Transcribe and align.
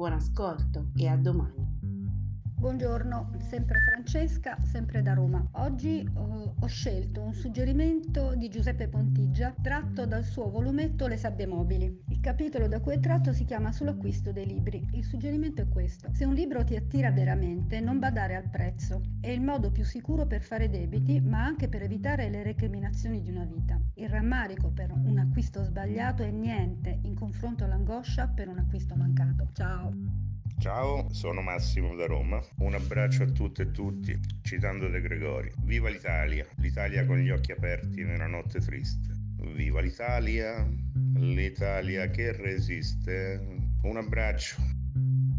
Buon 0.00 0.14
ascolto 0.14 0.86
e 0.96 1.06
a 1.08 1.14
domani. 1.14 1.79
Buongiorno, 2.60 3.30
sempre 3.38 3.80
Francesca, 3.80 4.58
sempre 4.64 5.00
da 5.00 5.14
Roma. 5.14 5.42
Oggi 5.52 6.06
ho, 6.12 6.56
ho, 6.60 6.66
scelto 6.66 7.22
un 7.22 7.32
suggerimento 7.32 8.34
di 8.34 8.50
Giuseppe 8.50 8.86
Pontigia 8.86 9.54
tratto 9.62 10.04
dal 10.04 10.24
suo 10.24 10.50
volumetto 10.50 11.06
Le 11.06 11.16
sabbie 11.16 11.46
mobili. 11.46 12.02
Il 12.08 12.20
capitolo 12.20 12.68
da 12.68 12.80
cui 12.80 12.92
è 12.92 13.00
tratto 13.00 13.32
si 13.32 13.46
chiama 13.46 13.72
Sull'acquisto 13.72 14.30
dei 14.30 14.44
libri. 14.44 14.86
Il 14.92 15.04
suggerimento 15.06 15.62
è 15.62 15.68
questo. 15.68 16.10
Se 16.12 16.26
un 16.26 16.34
libro 16.34 16.62
ti 16.62 16.76
attira 16.76 17.10
veramente, 17.10 17.80
non 17.80 17.98
badare 17.98 18.36
al 18.36 18.50
prezzo. 18.50 19.00
È 19.22 19.30
il 19.30 19.40
modo 19.40 19.70
più 19.70 19.82
sicuro 19.82 20.26
per 20.26 20.42
fare 20.42 20.68
debiti, 20.68 21.18
ma 21.18 21.42
anche 21.42 21.66
per 21.66 21.82
evitare 21.82 22.28
le 22.28 22.42
recriminazioni 22.42 23.22
di 23.22 23.30
una 23.30 23.44
vita. 23.44 23.80
Il 23.94 24.10
rammarico 24.10 24.68
per 24.68 24.92
un 24.92 25.16
acquisto 25.16 25.64
sbagliato 25.64 26.22
è 26.22 26.30
niente 26.30 26.98
in 27.04 27.14
confronto 27.14 27.64
all'angoscia 27.64 28.28
per 28.28 28.48
un 28.48 28.58
acquisto 28.58 28.94
mancato. 28.96 29.48
Ciao! 29.54 30.29
Ciao, 30.60 31.08
sono 31.10 31.40
Massimo 31.40 31.94
da 31.94 32.04
Roma. 32.04 32.38
Un 32.58 32.74
abbraccio 32.74 33.22
a 33.22 33.26
tutte 33.30 33.62
e 33.62 33.70
tutti, 33.70 34.20
citando 34.42 34.88
De 34.88 35.00
Gregori. 35.00 35.50
Viva 35.62 35.88
l'Italia, 35.88 36.46
l'Italia 36.56 37.06
con 37.06 37.16
gli 37.16 37.30
occhi 37.30 37.52
aperti 37.52 38.04
nella 38.04 38.26
notte 38.26 38.60
triste. 38.60 39.08
Viva 39.54 39.80
l'Italia, 39.80 40.68
l'Italia 41.14 42.10
che 42.10 42.32
resiste. 42.32 43.42
Un 43.84 43.96
abbraccio. 43.96 44.79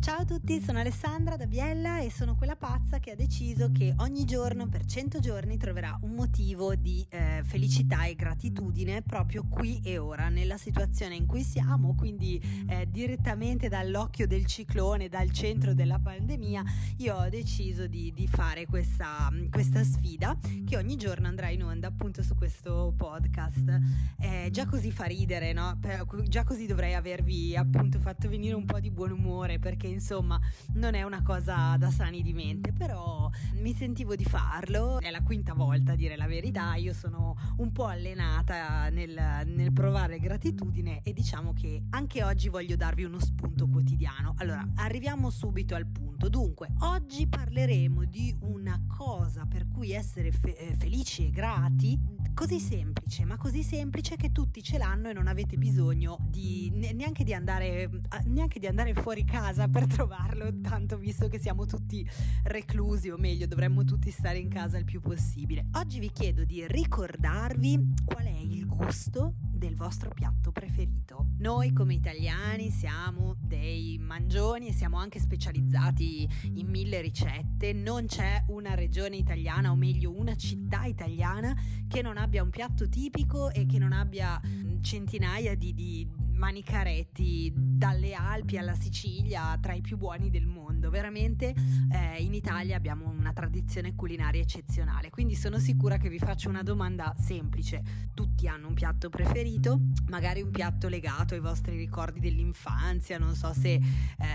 Ciao 0.01 0.21
a 0.21 0.25
tutti, 0.25 0.59
sono 0.59 0.79
Alessandra 0.79 1.37
da 1.37 1.45
Biella 1.45 1.99
e 1.99 2.09
sono 2.09 2.35
quella 2.35 2.55
pazza 2.55 2.97
che 2.97 3.11
ha 3.11 3.15
deciso 3.15 3.71
che 3.71 3.93
ogni 3.99 4.25
giorno 4.25 4.67
per 4.67 4.83
100 4.83 5.19
giorni 5.19 5.57
troverà 5.57 5.95
un 6.01 6.13
motivo 6.13 6.73
di 6.73 7.05
eh, 7.07 7.43
felicità 7.45 8.05
e 8.05 8.15
gratitudine 8.15 9.03
proprio 9.03 9.45
qui 9.47 9.79
e 9.83 9.99
ora, 9.99 10.29
nella 10.29 10.57
situazione 10.57 11.13
in 11.13 11.27
cui 11.27 11.43
siamo, 11.43 11.93
quindi 11.93 12.41
eh, 12.67 12.89
direttamente 12.89 13.69
dall'occhio 13.69 14.25
del 14.25 14.47
ciclone, 14.47 15.07
dal 15.07 15.29
centro 15.29 15.75
della 15.75 15.99
pandemia, 15.99 16.63
io 16.97 17.17
ho 17.17 17.29
deciso 17.29 17.85
di, 17.85 18.11
di 18.11 18.27
fare 18.27 18.65
questa, 18.65 19.29
questa, 19.51 19.83
sfida 19.83 20.35
che 20.65 20.77
ogni 20.77 20.97
giorno 20.97 21.27
andrà 21.27 21.49
in 21.49 21.63
onda 21.63 21.89
appunto 21.89 22.23
su 22.23 22.33
questo 22.33 22.91
podcast. 22.97 23.79
Eh, 24.19 24.49
già 24.49 24.65
così 24.65 24.91
fa 24.91 25.05
ridere, 25.05 25.53
no? 25.53 25.77
già 26.23 26.43
così 26.43 26.65
dovrei 26.65 26.95
avervi 26.95 27.55
appunto 27.55 27.99
fatto 27.99 28.27
venire 28.27 28.55
un 28.55 28.65
po' 28.65 28.79
di 28.79 28.89
buon 28.89 29.11
umore 29.11 29.59
perché 29.59 29.90
insomma 29.91 30.39
non 30.73 30.93
è 30.93 31.03
una 31.03 31.21
cosa 31.21 31.75
da 31.77 31.89
sani 31.91 32.21
di 32.21 32.33
mente, 32.33 32.71
però 32.71 33.29
mi 33.59 33.73
sentivo 33.73 34.15
di 34.15 34.25
farlo, 34.25 34.99
è 34.99 35.09
la 35.11 35.21
quinta 35.21 35.53
volta 35.53 35.93
a 35.93 35.95
dire 35.95 36.15
la 36.15 36.27
verità, 36.27 36.75
io 36.75 36.93
sono 36.93 37.35
un 37.57 37.71
po' 37.71 37.85
allenata 37.85 38.89
nel, 38.89 39.43
nel 39.45 39.71
provare 39.71 40.19
gratitudine 40.19 41.01
e 41.03 41.13
diciamo 41.13 41.53
che 41.53 41.83
anche 41.91 42.23
oggi 42.23 42.49
voglio 42.49 42.75
darvi 42.75 43.03
uno 43.03 43.19
spunto 43.19 43.67
quotidiano. 43.67 44.33
Allora, 44.37 44.65
arriviamo 44.75 45.29
subito 45.29 45.75
al 45.75 45.85
punto. 45.85 46.29
Dunque, 46.29 46.69
oggi 46.79 47.27
parleremo 47.27 48.05
di 48.05 48.35
una 48.41 48.79
cosa 48.87 49.45
per 49.45 49.67
cui 49.67 49.91
essere 49.91 50.31
fe- 50.31 50.57
eh, 50.57 50.75
felici 50.75 51.27
e 51.27 51.29
grati, 51.29 51.99
così 52.33 52.59
semplice, 52.59 53.25
ma 53.25 53.37
così 53.37 53.63
semplice 53.63 54.15
che 54.15 54.31
tutti 54.31 54.63
ce 54.63 54.77
l'hanno 54.77 55.09
e 55.09 55.13
non 55.13 55.27
avete 55.27 55.57
bisogno 55.57 56.17
di, 56.29 56.71
neanche, 56.93 57.23
di 57.23 57.33
andare, 57.33 57.89
neanche 58.25 58.59
di 58.59 58.67
andare 58.67 58.93
fuori 58.93 59.23
casa 59.23 59.67
per 59.67 59.87
trovarlo, 59.87 60.61
tanto 60.61 60.97
visto 60.97 61.27
che 61.27 61.39
siamo 61.39 61.65
tutti 61.65 62.07
reclusi, 62.43 63.09
o 63.09 63.17
meglio, 63.17 63.47
dovremmo 63.47 63.83
tutti 63.83 64.09
stare 64.11 64.37
in 64.37 64.49
casa 64.49 64.77
il 64.77 64.85
più 64.85 64.99
possibile. 64.99 65.67
Oggi 65.73 65.99
vi 65.99 66.11
chiedo 66.11 66.43
di 66.43 66.65
ricordarvi 66.67 67.93
qual 68.05 68.25
è 68.25 68.39
il 68.39 68.65
gusto 68.65 69.35
del 69.61 69.75
vostro 69.75 70.09
piatto 70.09 70.51
preferito. 70.51 71.27
Noi 71.37 71.71
come 71.71 71.93
italiani 71.93 72.71
siamo 72.71 73.35
dei 73.39 73.99
mangioni 73.99 74.69
e 74.69 74.73
siamo 74.73 74.97
anche 74.97 75.19
specializzati 75.19 76.27
in 76.55 76.67
mille 76.67 76.99
ricette. 76.99 77.71
Non 77.71 78.07
c'è 78.07 78.43
una 78.47 78.73
regione 78.73 79.17
italiana, 79.17 79.69
o 79.69 79.75
meglio 79.75 80.17
una 80.17 80.35
città 80.35 80.85
italiana, 80.85 81.55
che 81.87 82.01
non 82.01 82.17
abbia 82.17 82.41
un 82.41 82.49
piatto 82.49 82.89
tipico 82.89 83.51
e 83.51 83.67
che 83.67 83.77
non 83.77 83.93
abbia 83.93 84.41
centinaia 84.81 85.55
di, 85.55 85.75
di 85.75 86.09
manicaretti 86.41 87.53
dalle 87.55 88.15
Alpi 88.15 88.57
alla 88.57 88.73
Sicilia 88.73 89.55
tra 89.61 89.73
i 89.73 89.81
più 89.81 89.95
buoni 89.95 90.31
del 90.31 90.47
mondo. 90.47 90.89
Veramente 90.89 91.53
eh, 91.91 92.19
in 92.19 92.33
Italia 92.33 92.75
abbiamo 92.75 93.07
una 93.07 93.31
tradizione 93.31 93.93
culinaria 93.93 94.41
eccezionale, 94.41 95.11
quindi 95.11 95.35
sono 95.35 95.59
sicura 95.59 95.97
che 95.97 96.09
vi 96.09 96.17
faccio 96.17 96.49
una 96.49 96.63
domanda 96.63 97.13
semplice. 97.15 98.09
Tutti 98.15 98.47
hanno 98.47 98.69
un 98.69 98.73
piatto 98.73 99.09
preferito, 99.09 99.79
magari 100.09 100.41
un 100.41 100.49
piatto 100.49 100.87
legato 100.87 101.35
ai 101.35 101.39
vostri 101.39 101.77
ricordi 101.77 102.19
dell'infanzia, 102.19 103.19
non 103.19 103.35
so 103.35 103.53
se 103.53 103.73
eh, 103.73 103.81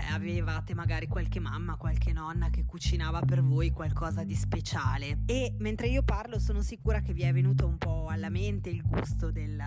avevate 0.09 0.73
magari 0.73 1.07
qualche 1.07 1.41
mamma, 1.41 1.75
qualche 1.75 2.13
nonna 2.13 2.49
che 2.49 2.63
cucinava 2.63 3.19
per 3.19 3.43
voi 3.43 3.71
qualcosa 3.71 4.23
di 4.23 4.33
speciale. 4.33 5.23
E 5.25 5.53
mentre 5.59 5.89
io 5.89 6.03
parlo 6.03 6.39
sono 6.39 6.61
sicura 6.61 7.01
che 7.01 7.11
vi 7.11 7.23
è 7.23 7.33
venuto 7.33 7.67
un 7.67 7.77
po' 7.77 8.07
alla 8.07 8.29
mente 8.29 8.69
il 8.69 8.81
gusto 8.81 9.29
del, 9.29 9.61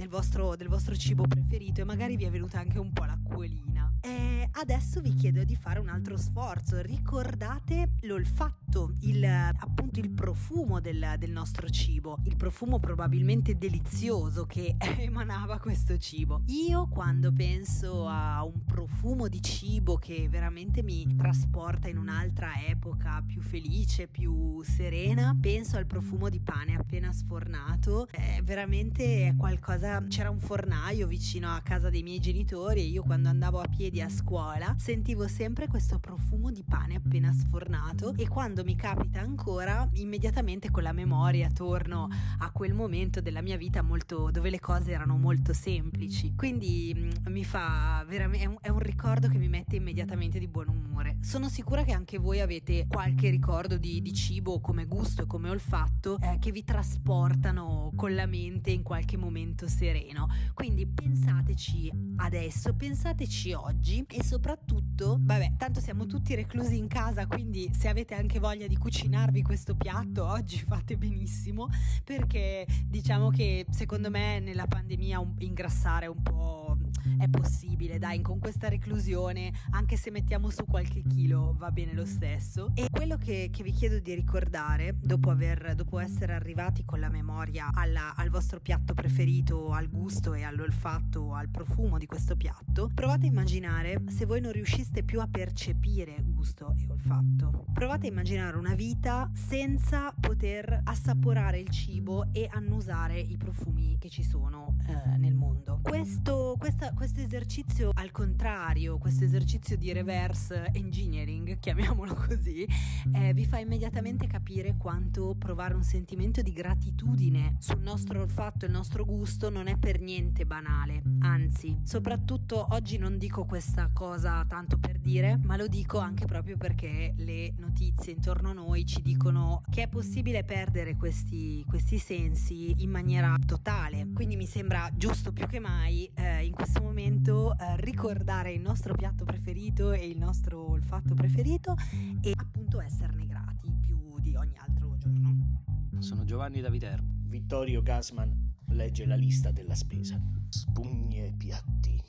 del, 0.00 0.08
vostro, 0.08 0.56
del 0.56 0.68
vostro 0.68 0.96
cibo 0.96 1.26
preferito 1.26 1.82
e 1.82 1.84
magari 1.84 2.16
vi 2.16 2.24
è 2.24 2.30
venuta 2.30 2.58
anche 2.58 2.78
un 2.78 2.90
po' 2.90 3.04
l'acquolina. 3.04 3.92
E 4.00 4.39
adesso 4.54 5.00
vi 5.00 5.14
chiedo 5.14 5.44
di 5.44 5.54
fare 5.54 5.78
un 5.78 5.88
altro 5.88 6.16
sforzo. 6.16 6.80
Ricordate 6.80 7.90
l'olfatto, 8.02 8.96
il, 9.00 9.24
appunto 9.24 10.00
il 10.00 10.10
profumo 10.10 10.80
del, 10.80 11.14
del 11.18 11.30
nostro 11.30 11.68
cibo, 11.68 12.18
il 12.24 12.36
profumo 12.36 12.78
probabilmente 12.78 13.56
delizioso 13.56 14.46
che 14.46 14.74
emanava 14.98 15.58
questo 15.58 15.96
cibo. 15.98 16.42
Io 16.46 16.88
quando 16.88 17.32
penso 17.32 18.08
a 18.08 18.44
un 18.44 18.64
profumo 18.64 19.28
di 19.28 19.40
cibo 19.42 19.96
che 19.96 20.28
veramente 20.28 20.82
mi 20.82 21.14
trasporta 21.16 21.88
in 21.88 21.98
un'altra 21.98 22.52
epoca 22.66 23.22
più 23.26 23.40
felice, 23.40 24.08
più 24.08 24.62
serena, 24.62 25.36
penso 25.40 25.76
al 25.76 25.86
profumo 25.86 26.28
di 26.28 26.40
pane 26.40 26.74
appena 26.74 27.12
sfornato. 27.12 28.08
È 28.10 28.40
veramente 28.42 29.34
qualcosa. 29.36 30.02
C'era 30.08 30.30
un 30.30 30.40
fornaio 30.40 31.06
vicino 31.06 31.54
a 31.54 31.60
casa 31.60 31.88
dei 31.88 32.02
miei 32.02 32.18
genitori 32.18 32.80
e 32.80 32.84
io 32.84 33.02
quando 33.02 33.28
andavo 33.28 33.60
a 33.60 33.68
piedi 33.68 34.00
a 34.00 34.08
scuola 34.08 34.39
scuola 34.40 34.74
sentivo 34.78 35.28
sempre 35.28 35.68
questo 35.68 35.98
profumo 35.98 36.50
di 36.50 36.64
pane 36.66 36.94
appena 36.94 37.30
sfornato 37.30 38.14
e 38.16 38.26
quando 38.26 38.64
mi 38.64 38.74
capita 38.74 39.20
ancora 39.20 39.86
immediatamente 39.96 40.70
con 40.70 40.82
la 40.82 40.92
memoria 40.92 41.50
torno 41.50 42.08
a 42.38 42.50
quel 42.50 42.72
momento 42.72 43.20
della 43.20 43.42
mia 43.42 43.58
vita 43.58 43.82
molto, 43.82 44.30
dove 44.30 44.48
le 44.48 44.58
cose 44.58 44.92
erano 44.92 45.18
molto 45.18 45.52
semplici. 45.52 46.32
Quindi 46.34 46.94
mm, 46.96 47.32
mi 47.32 47.44
fa 47.44 48.02
veramente 48.08 48.58
è 48.62 48.68
un 48.70 48.78
ricordo 48.78 49.28
che 49.28 49.36
mi 49.36 49.48
mette 49.48 49.76
immediatamente 49.76 50.38
di 50.38 50.48
buon 50.48 50.68
umore. 50.68 51.18
Sono 51.20 51.50
sicura 51.50 51.82
che 51.82 51.92
anche 51.92 52.16
voi 52.16 52.40
avete 52.40 52.86
qualche 52.88 53.28
ricordo 53.28 53.76
di, 53.76 54.00
di 54.00 54.14
cibo 54.14 54.60
come 54.60 54.86
gusto 54.86 55.22
e 55.22 55.26
come 55.26 55.50
olfatto 55.50 56.18
eh, 56.18 56.38
che 56.38 56.50
vi 56.50 56.64
trasportano 56.64 57.92
con 57.94 58.14
la 58.14 58.24
mente 58.24 58.70
in 58.70 58.82
qualche 58.82 59.18
momento 59.18 59.68
sereno. 59.68 60.28
Quindi 60.54 60.86
pensateci 60.86 61.92
adesso, 62.16 62.74
pensateci 62.74 63.52
oggi 63.52 64.04
e 64.08 64.22
soprattutto, 64.30 65.16
vabbè, 65.18 65.54
tanto 65.56 65.80
siamo 65.80 66.06
tutti 66.06 66.36
reclusi 66.36 66.78
in 66.78 66.86
casa, 66.86 67.26
quindi 67.26 67.68
se 67.74 67.88
avete 67.88 68.14
anche 68.14 68.38
voglia 68.38 68.68
di 68.68 68.76
cucinarvi 68.76 69.42
questo 69.42 69.74
piatto 69.74 70.24
oggi 70.24 70.58
fate 70.62 70.96
benissimo 70.96 71.66
perché 72.04 72.64
diciamo 72.86 73.30
che 73.30 73.66
secondo 73.70 74.08
me 74.08 74.38
nella 74.38 74.68
pandemia 74.68 75.18
un, 75.18 75.34
ingrassare 75.38 76.06
un 76.06 76.22
po' 76.22 76.69
è 77.18 77.28
possibile, 77.28 77.98
dai, 77.98 78.20
con 78.20 78.38
questa 78.38 78.68
reclusione, 78.68 79.52
anche 79.70 79.96
se 79.96 80.10
mettiamo 80.10 80.50
su 80.50 80.64
qualche 80.64 81.02
chilo, 81.02 81.54
va 81.58 81.70
bene 81.70 81.92
lo 81.92 82.04
stesso. 82.04 82.70
E 82.74 82.88
quello 82.90 83.16
che, 83.16 83.50
che 83.52 83.62
vi 83.62 83.72
chiedo 83.72 83.98
di 83.98 84.14
ricordare, 84.14 84.96
dopo, 85.00 85.30
aver, 85.30 85.74
dopo 85.74 85.98
essere 85.98 86.34
arrivati 86.34 86.84
con 86.84 87.00
la 87.00 87.08
memoria 87.08 87.70
alla, 87.72 88.14
al 88.14 88.30
vostro 88.30 88.60
piatto 88.60 88.94
preferito, 88.94 89.70
al 89.70 89.88
gusto 89.88 90.34
e 90.34 90.42
all'olfatto, 90.42 91.34
al 91.34 91.48
profumo 91.48 91.98
di 91.98 92.06
questo 92.06 92.36
piatto, 92.36 92.90
provate 92.92 93.26
a 93.26 93.28
immaginare 93.28 94.02
se 94.08 94.26
voi 94.26 94.40
non 94.40 94.52
riusciste 94.52 95.02
più 95.02 95.20
a 95.20 95.28
percepire 95.30 96.22
gusto 96.40 96.74
e 96.78 96.86
olfatto. 96.90 97.66
Provate 97.72 98.06
a 98.06 98.10
immaginare 98.10 98.56
una 98.56 98.74
vita 98.74 99.30
senza 99.34 100.12
poter 100.18 100.80
assaporare 100.84 101.58
il 101.58 101.68
cibo 101.68 102.32
e 102.32 102.48
annusare 102.50 103.18
i 103.18 103.36
profumi 103.36 103.98
che 103.98 104.08
ci 104.08 104.22
sono 104.22 104.76
eh, 104.86 105.16
nel 105.18 105.34
mondo. 105.34 105.80
Questo, 105.82 106.56
questa, 106.58 106.89
questo 106.94 107.20
esercizio 107.20 107.90
al 107.94 108.10
contrario, 108.10 108.98
questo 108.98 109.24
esercizio 109.24 109.76
di 109.76 109.92
reverse 109.92 110.70
engineering, 110.72 111.58
chiamiamolo 111.58 112.14
così, 112.14 112.66
eh, 113.12 113.32
vi 113.32 113.44
fa 113.44 113.58
immediatamente 113.58 114.26
capire 114.26 114.76
quanto 114.76 115.34
provare 115.38 115.74
un 115.74 115.82
sentimento 115.82 116.42
di 116.42 116.52
gratitudine 116.52 117.56
sul 117.58 117.80
nostro 117.80 118.20
olfatto 118.20 118.64
e 118.64 118.68
il 118.68 118.74
nostro 118.74 119.04
gusto 119.04 119.50
non 119.50 119.66
è 119.66 119.76
per 119.76 120.00
niente 120.00 120.44
banale. 120.44 121.02
Anzi, 121.20 121.78
soprattutto 121.84 122.66
oggi 122.70 122.98
non 122.98 123.18
dico 123.18 123.44
questa 123.44 123.90
cosa 123.92 124.44
tanto 124.48 124.78
per 124.78 124.98
dire, 124.98 125.38
ma 125.42 125.56
lo 125.56 125.66
dico 125.66 125.98
anche 125.98 126.26
proprio 126.26 126.56
perché 126.56 127.14
le 127.16 127.54
notizie 127.58 128.12
intorno 128.12 128.50
a 128.50 128.52
noi 128.54 128.84
ci 128.84 129.02
dicono 129.02 129.62
che 129.70 129.84
è 129.84 129.88
possibile 129.88 130.44
perdere 130.44 130.96
questi, 130.96 131.64
questi 131.66 131.98
sensi 131.98 132.74
in 132.78 132.90
maniera 132.90 133.34
totale. 133.44 134.08
Quindi 134.12 134.36
mi 134.36 134.46
sembra 134.46 134.90
giusto 134.94 135.32
più 135.32 135.46
che 135.46 135.58
mai 135.58 136.10
eh, 136.14 136.44
in 136.44 136.52
questo 136.52 136.79
momento 136.82 137.56
eh, 137.58 137.76
ricordare 137.76 138.52
il 138.52 138.60
nostro 138.60 138.94
piatto 138.94 139.24
preferito 139.24 139.92
e 139.92 140.08
il 140.08 140.18
nostro 140.18 140.70
olfatto 140.70 141.14
preferito 141.14 141.76
e 142.20 142.32
appunto 142.36 142.80
esserne 142.80 143.26
grati 143.26 143.72
più 143.80 144.18
di 144.20 144.34
ogni 144.36 144.56
altro 144.58 144.96
giorno. 144.98 145.62
Sono 145.98 146.24
Giovanni 146.24 146.60
da 146.60 146.70
Viterbo. 146.70 147.08
Vittorio 147.28 147.82
Gasman 147.82 148.54
legge 148.68 149.06
la 149.06 149.14
lista 149.14 149.50
della 149.50 149.74
spesa. 149.74 150.20
Spugne 150.48 151.26
e 151.26 151.32
piatti. 151.32 152.02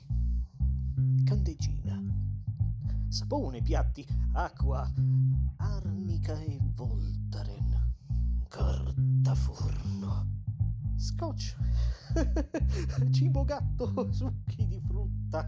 Candeggina. 1.24 2.02
Sapone, 3.08 3.60
piatti, 3.60 4.06
acqua, 4.32 4.90
arnica 5.56 6.40
e 6.40 6.58
voltaren. 6.74 7.94
Carta 8.48 9.34
forno. 9.34 10.41
Scotch. 10.96 11.56
Cibo 13.10 13.44
gatto, 13.44 14.08
succhi 14.12 14.66
di 14.66 14.80
frutta. 14.80 15.46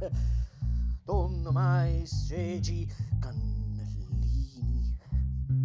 Tonno, 1.05 1.52
mais, 1.52 2.26
ceci, 2.26 2.88
cannellini, 3.19 4.96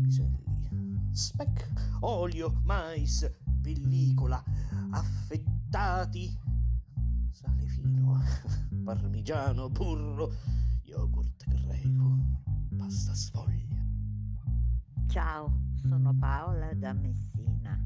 piselli, 0.02 1.00
speck, 1.12 1.68
olio, 2.02 2.60
mais, 2.64 3.31
pellicola, 3.62 4.44
affettati, 4.90 6.38
sale 7.31 7.66
fino, 7.68 8.22
parmigiano, 8.84 9.70
burro, 9.70 10.34
yogurt 10.84 11.46
greco, 11.48 12.18
pasta 12.78 13.14
sfoglia. 13.14 13.86
Ciao, 15.08 15.52
sono 15.88 16.14
Paola 16.14 16.74
da 16.74 16.92
Messina. 16.94 17.80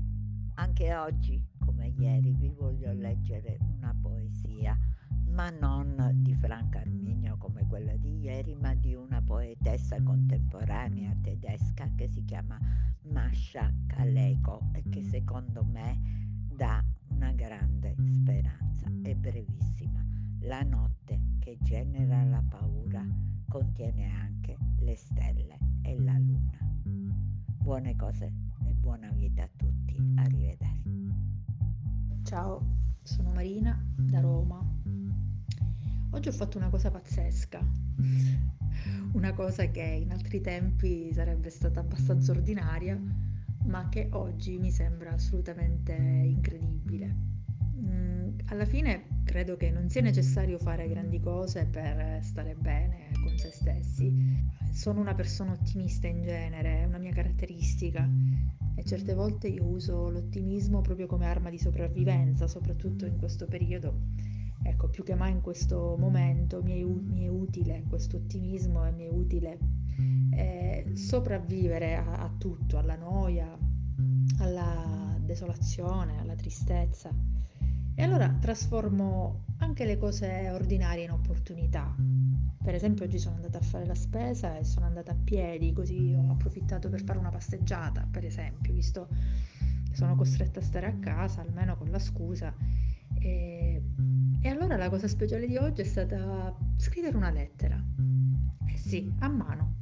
Anche 0.56 0.96
oggi, 0.96 1.42
come 1.74 1.88
ieri, 1.98 2.34
vi 2.34 2.50
voglio 2.50 2.94
leggere 2.94 3.58
una 3.76 3.96
poesia, 4.00 4.78
ma 5.30 5.50
non 5.50 6.12
di 6.14 6.36
Franca 6.36 6.80
Arminio 6.80 7.36
come 7.38 7.66
quella 7.68 7.96
di 7.98 8.20
ieri, 8.20 8.54
ma 8.56 8.76
di 8.76 8.94
una 8.94 9.22
poetessa 9.22 10.02
contemporanea 10.02 11.16
tedesca 11.22 11.90
che 11.96 12.08
si 12.08 12.24
chiama 12.26 12.60
Masha 13.12 13.74
Kaleko 13.88 14.70
e 14.74 14.84
che 14.90 15.04
secondo 15.04 15.64
me 15.64 16.46
dà 16.56 16.84
una 17.10 17.32
grande 17.32 17.96
speranza. 18.12 18.92
È 19.02 19.16
brevissima. 19.16 20.06
La 20.42 20.62
notte 20.62 21.20
che 21.40 21.58
genera 21.62 22.24
la 22.24 22.44
paura 22.48 23.04
contiene 23.50 24.12
anche 24.12 24.58
le 24.80 24.96
stelle 24.96 25.58
e 25.82 26.00
la 26.00 26.18
luna. 26.20 26.58
Buone 26.84 27.96
cose 27.96 28.32
e 28.68 28.74
buona 28.74 29.10
vita 29.12 29.44
a 29.44 29.50
tutti. 29.56 29.98
Arrivederci. 30.16 31.03
Ciao, 32.24 32.66
sono 33.04 33.32
Marina 33.32 33.78
da 33.98 34.22
Roma. 34.22 34.58
Oggi 36.12 36.30
ho 36.30 36.32
fatto 36.32 36.58
una 36.58 36.70
cosa 36.70 36.90
pazzesca, 36.90 37.60
una 39.12 39.34
cosa 39.34 39.70
che 39.70 39.82
in 39.82 40.10
altri 40.10 40.40
tempi 40.40 41.12
sarebbe 41.14 41.50
stata 41.50 41.82
abbastanza 41.82 42.32
ordinaria, 42.32 42.98
ma 43.66 43.90
che 43.90 44.08
oggi 44.14 44.58
mi 44.58 44.72
sembra 44.72 45.12
assolutamente 45.12 45.92
incredibile. 45.92 47.14
Mm, 47.76 48.38
alla 48.46 48.66
fine 48.66 49.22
credo 49.26 49.58
che 49.58 49.70
non 49.70 49.90
sia 49.90 50.02
necessario 50.02 50.58
fare 50.58 50.88
grandi 50.88 51.20
cose 51.20 51.66
per 51.66 52.24
stare 52.24 52.56
bene 52.56 53.10
con 53.22 53.38
se 53.38 53.52
stessi. 53.52 54.12
Sono 54.72 55.02
una 55.02 55.14
persona 55.14 55.52
ottimista 55.52 56.08
in 56.08 56.24
genere, 56.24 56.84
è 56.84 56.86
una 56.86 57.00
mia 57.00 57.12
caratteristica 57.12 58.10
certe 58.84 59.14
volte 59.14 59.48
io 59.48 59.66
uso 59.66 60.10
l'ottimismo 60.10 60.82
proprio 60.82 61.08
come 61.08 61.26
arma 61.26 61.50
di 61.50 61.58
sopravvivenza, 61.58 62.48
soprattutto 62.48 63.06
in 63.06 63.18
questo 63.18 63.46
periodo. 63.46 63.94
Ecco, 64.64 64.90
più 64.90 65.04
che 65.04 65.16
mai 65.16 65.32
in 65.32 65.42
questo 65.42 65.96
momento 65.98 66.62
mi 66.64 66.80
è, 66.80 66.84
mi 66.84 67.26
è 67.26 67.28
utile 67.28 67.84
questo 67.90 68.18
ottimismo 68.18 68.86
e 68.86 68.92
mi 68.92 69.06
è 69.06 69.10
utile 69.10 69.58
eh, 70.32 70.92
sopravvivere 70.96 71.96
a, 71.96 72.12
a 72.12 72.32
tutto, 72.38 72.78
alla 72.78 72.96
noia, 72.96 73.58
alla 74.40 75.18
desolazione, 75.20 76.20
alla 76.20 76.36
tristezza. 76.36 77.10
E 77.96 78.02
allora 78.02 78.30
trasformo 78.40 79.44
anche 79.58 79.86
le 79.86 79.98
cose 79.98 80.50
ordinarie 80.50 81.04
in 81.04 81.12
opportunità. 81.12 81.96
Per 82.64 82.74
esempio 82.74 83.04
oggi 83.04 83.20
sono 83.20 83.36
andata 83.36 83.58
a 83.58 83.62
fare 83.62 83.86
la 83.86 83.94
spesa 83.94 84.58
e 84.58 84.64
sono 84.64 84.86
andata 84.86 85.12
a 85.12 85.18
piedi, 85.22 85.74
così 85.74 86.14
ho 86.18 86.32
approfittato 86.32 86.88
per 86.88 87.04
fare 87.04 87.20
una 87.20 87.30
passeggiata, 87.30 88.08
per 88.10 88.24
esempio, 88.24 88.72
visto 88.72 89.10
che 89.90 89.96
sono 89.98 90.16
costretta 90.16 90.60
a 90.60 90.64
stare 90.64 90.86
a 90.86 90.94
casa, 90.94 91.42
almeno 91.42 91.76
con 91.76 91.90
la 91.90 92.00
scusa. 92.00 92.56
E, 93.20 93.84
e 94.40 94.48
allora 94.48 94.78
la 94.78 94.90
cosa 94.90 95.10
speciale 95.10 95.46
di 95.46 95.58
oggi 95.58 95.82
è 95.82 95.84
stata 95.84 96.56
scrivere 96.78 97.18
una 97.18 97.32
lettera. 97.32 97.84
Eh 98.66 98.78
sì, 98.78 99.14
a 99.20 99.28
mano. 99.28 99.76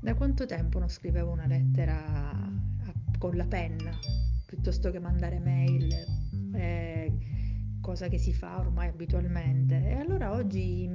Da 0.00 0.14
quanto 0.14 0.46
tempo 0.46 0.80
non 0.80 0.88
scrivevo 0.88 1.30
una 1.30 1.46
lettera 1.46 2.32
a, 2.32 2.52
con 3.18 3.36
la 3.36 3.46
penna 3.46 3.96
piuttosto 4.46 4.90
che 4.90 4.98
mandare 4.98 5.38
mail? 5.38 5.94
Eh, 6.54 7.12
cosa 7.80 8.08
che 8.08 8.18
si 8.18 8.32
fa 8.32 8.58
ormai 8.58 8.88
abitualmente. 8.88 9.90
E 9.90 9.94
allora 9.94 10.32
oggi 10.32 10.90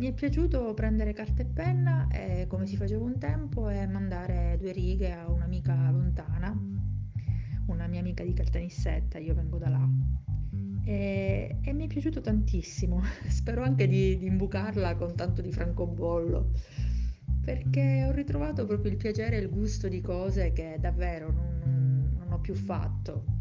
mi 0.00 0.06
è 0.06 0.12
piaciuto 0.14 0.72
prendere 0.72 1.12
carta 1.12 1.42
e 1.42 1.44
penna, 1.44 2.08
e, 2.10 2.46
come 2.48 2.66
si 2.66 2.74
faceva 2.74 3.04
un 3.04 3.18
tempo, 3.18 3.68
e 3.68 3.86
mandare 3.86 4.56
due 4.58 4.72
righe 4.72 5.12
a 5.12 5.28
un'amica 5.28 5.74
lontana, 5.90 6.58
una 7.66 7.86
mia 7.86 8.00
amica 8.00 8.24
di 8.24 8.32
Caltanissetta, 8.32 9.18
io 9.18 9.34
vengo 9.34 9.58
da 9.58 9.68
là. 9.68 9.86
E, 10.84 11.58
e 11.60 11.72
mi 11.74 11.84
è 11.84 11.86
piaciuto 11.86 12.22
tantissimo, 12.22 13.02
spero 13.28 13.62
anche 13.62 13.86
di, 13.86 14.16
di 14.16 14.24
imbucarla 14.24 14.96
con 14.96 15.14
tanto 15.14 15.42
di 15.42 15.52
francobollo, 15.52 16.52
perché 17.44 18.06
ho 18.08 18.12
ritrovato 18.12 18.64
proprio 18.64 18.92
il 18.92 18.96
piacere 18.96 19.36
e 19.36 19.40
il 19.40 19.50
gusto 19.50 19.86
di 19.86 20.00
cose 20.00 20.52
che 20.52 20.78
davvero 20.80 21.30
non, 21.30 22.14
non 22.16 22.32
ho 22.32 22.38
più 22.38 22.54
fatto 22.54 23.40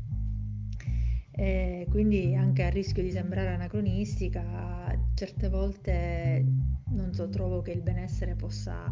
e 1.39 1.87
quindi 1.89 2.35
anche 2.35 2.65
a 2.65 2.69
rischio 2.69 3.01
di 3.01 3.11
sembrare 3.11 3.53
anacronistica, 3.53 4.88
certe 5.19 5.49
volte 5.49 6.45
non 6.91 7.13
so, 7.13 7.27
trovo 7.27 7.61
che 7.61 7.71
il 7.71 7.81
benessere 7.81 8.35
possa 8.35 8.89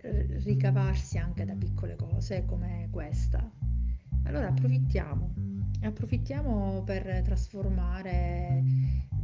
eh, 0.00 0.26
ricavarsi 0.42 1.18
anche 1.18 1.44
da 1.44 1.52
piccole 1.52 1.96
cose 1.96 2.46
come 2.46 2.88
questa. 2.90 3.52
Allora 4.22 4.48
approfittiamo, 4.48 5.34
approfittiamo 5.82 6.82
per 6.84 7.20
trasformare 7.22 8.62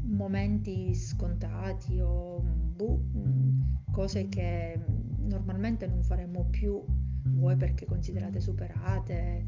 momenti 0.03 0.95
scontati 0.95 1.99
o 2.01 2.39
boh, 2.43 3.03
cose 3.91 4.29
che 4.29 4.79
normalmente 5.21 5.87
non 5.87 6.03
faremmo 6.03 6.49
più, 6.51 6.85
vuoi 7.29 7.57
perché 7.57 7.87
considerate 7.87 8.41
superate, 8.41 9.47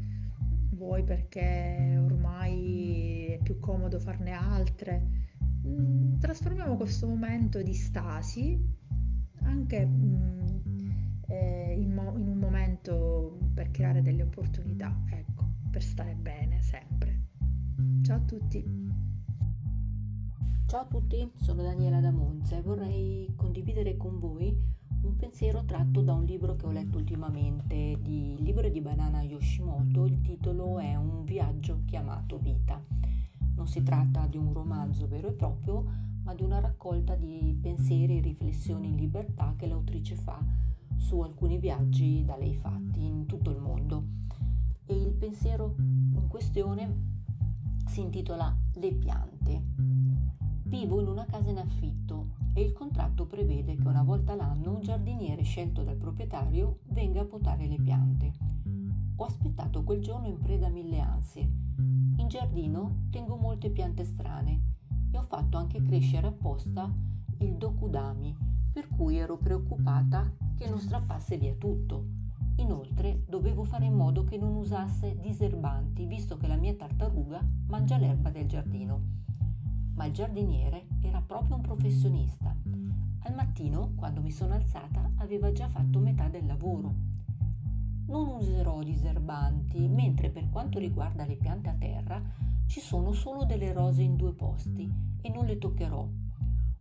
vuoi 0.71 1.03
perché 1.03 1.99
ormai 2.03 3.27
è 3.27 3.43
più 3.43 3.59
comodo 3.59 3.99
farne 3.99 4.31
altre. 4.31 5.21
Mm, 5.65 6.19
trasformiamo 6.19 6.75
questo 6.75 7.07
momento 7.07 7.61
di 7.61 7.73
stasi 7.73 8.59
anche 9.43 9.85
mm, 9.85 10.59
eh, 11.27 11.75
in, 11.79 11.93
mo- 11.93 12.17
in 12.17 12.27
un 12.27 12.37
momento 12.37 13.37
per 13.53 13.71
creare 13.71 14.01
delle 14.01 14.23
opportunità, 14.23 14.93
ecco, 15.09 15.45
per 15.71 15.81
stare 15.81 16.15
bene 16.15 16.61
sempre. 16.61 17.29
Ciao 18.01 18.17
a 18.17 18.21
tutti! 18.21 18.91
Ciao 20.65 20.81
a 20.81 20.85
tutti, 20.85 21.31
sono 21.35 21.61
Daniela 21.61 21.99
da 21.99 22.11
Monza 22.11 22.57
e 22.57 22.61
vorrei 22.61 23.31
condividere 23.35 23.95
con 23.95 24.17
voi 24.19 24.57
un 25.03 25.15
pensiero 25.15 25.63
tratto 25.65 26.01
da 26.01 26.13
un 26.13 26.23
libro 26.23 26.55
che 26.55 26.65
ho 26.65 26.71
letto 26.71 26.97
ultimamente, 26.97 27.97
di 28.01 28.35
libro 28.39 28.67
di 28.69 28.81
Banana 28.81 29.21
Yoshimoto, 29.21 30.05
il 30.05 30.21
titolo 30.21 30.79
è 30.79 30.95
Un 30.95 31.23
viaggio 31.25 31.81
chiamato 31.85 32.37
Vita. 32.39 33.02
Non 33.55 33.67
si 33.67 33.83
tratta 33.83 34.27
di 34.27 34.37
un 34.37 34.53
romanzo 34.53 35.07
vero 35.07 35.29
e 35.29 35.33
proprio, 35.33 35.85
ma 36.23 36.33
di 36.33 36.43
una 36.43 36.59
raccolta 36.59 37.15
di 37.15 37.57
pensieri 37.61 38.17
e 38.17 38.21
riflessioni 38.21 38.87
in 38.89 38.95
libertà 38.95 39.53
che 39.57 39.67
l'autrice 39.67 40.15
fa 40.15 40.41
su 40.97 41.19
alcuni 41.19 41.57
viaggi 41.57 42.23
da 42.23 42.37
lei 42.37 42.55
fatti 42.55 43.05
in 43.05 43.25
tutto 43.25 43.51
il 43.51 43.59
mondo. 43.59 44.21
E 44.85 44.95
il 44.95 45.13
pensiero 45.13 45.75
in 45.77 46.27
questione 46.27 47.11
si 47.87 48.01
intitola 48.01 48.55
Le 48.73 48.93
piante. 48.93 49.61
Vivo 50.63 50.99
in 50.99 51.07
una 51.07 51.25
casa 51.25 51.49
in 51.49 51.59
affitto 51.59 52.31
e 52.53 52.61
il 52.61 52.73
contratto 52.73 53.25
prevede 53.25 53.75
che 53.75 53.87
una 53.87 54.03
volta 54.03 54.35
l'anno 54.35 54.75
un 54.75 54.81
giardiniere 54.81 55.43
scelto 55.43 55.83
dal 55.83 55.97
proprietario 55.97 56.79
venga 56.89 57.21
a 57.21 57.25
potare 57.25 57.67
le 57.67 57.79
piante. 57.79 58.31
Ho 59.15 59.25
aspettato 59.25 59.83
quel 59.83 60.01
giorno 60.01 60.27
in 60.27 60.39
preda 60.39 60.67
a 60.67 60.69
mille 60.69 60.99
ansie. 60.99 61.72
In 62.23 62.29
giardino 62.29 63.07
tengo 63.09 63.35
molte 63.35 63.69
piante 63.69 64.05
strane 64.05 64.61
e 65.11 65.17
ho 65.17 65.23
fatto 65.23 65.57
anche 65.57 65.83
crescere 65.83 66.27
apposta 66.27 66.89
il 67.39 67.57
dokudami, 67.57 68.33
per 68.71 68.87
cui 68.87 69.17
ero 69.17 69.37
preoccupata 69.37 70.31
che 70.55 70.69
non 70.69 70.79
strappasse 70.79 71.37
via 71.37 71.53
tutto. 71.55 72.05
Inoltre 72.55 73.25
dovevo 73.27 73.65
fare 73.65 73.83
in 73.83 73.95
modo 73.95 74.23
che 74.23 74.37
non 74.37 74.55
usasse 74.55 75.19
diserbanti, 75.19 76.05
visto 76.05 76.37
che 76.37 76.47
la 76.47 76.55
mia 76.55 76.73
tartaruga 76.73 77.45
mangia 77.67 77.97
l'erba 77.97 78.29
del 78.29 78.47
giardino 78.47 79.01
ma 79.95 80.05
il 80.05 80.13
giardiniere 80.13 80.87
era 81.01 81.21
proprio 81.21 81.57
un 81.57 81.61
professionista. 81.61 82.55
Al 83.25 83.35
mattino, 83.35 83.91
quando 83.95 84.21
mi 84.21 84.31
sono 84.31 84.53
alzata, 84.53 85.11
aveva 85.17 85.51
già 85.51 85.67
fatto 85.67 85.99
metà 85.99 86.29
del 86.29 86.45
lavoro. 86.45 87.12
Non 88.13 88.27
userò 88.27 88.83
diserbanti, 88.83 89.87
mentre 89.87 90.29
per 90.29 90.47
quanto 90.51 90.77
riguarda 90.77 91.25
le 91.25 91.35
piante 91.35 91.69
a 91.69 91.73
terra, 91.73 92.21
ci 92.67 92.79
sono 92.79 93.11
solo 93.11 93.43
delle 93.43 93.73
rose 93.73 94.03
in 94.03 94.15
due 94.15 94.33
posti 94.33 94.87
e 95.19 95.29
non 95.29 95.47
le 95.47 95.57
toccherò. 95.57 96.07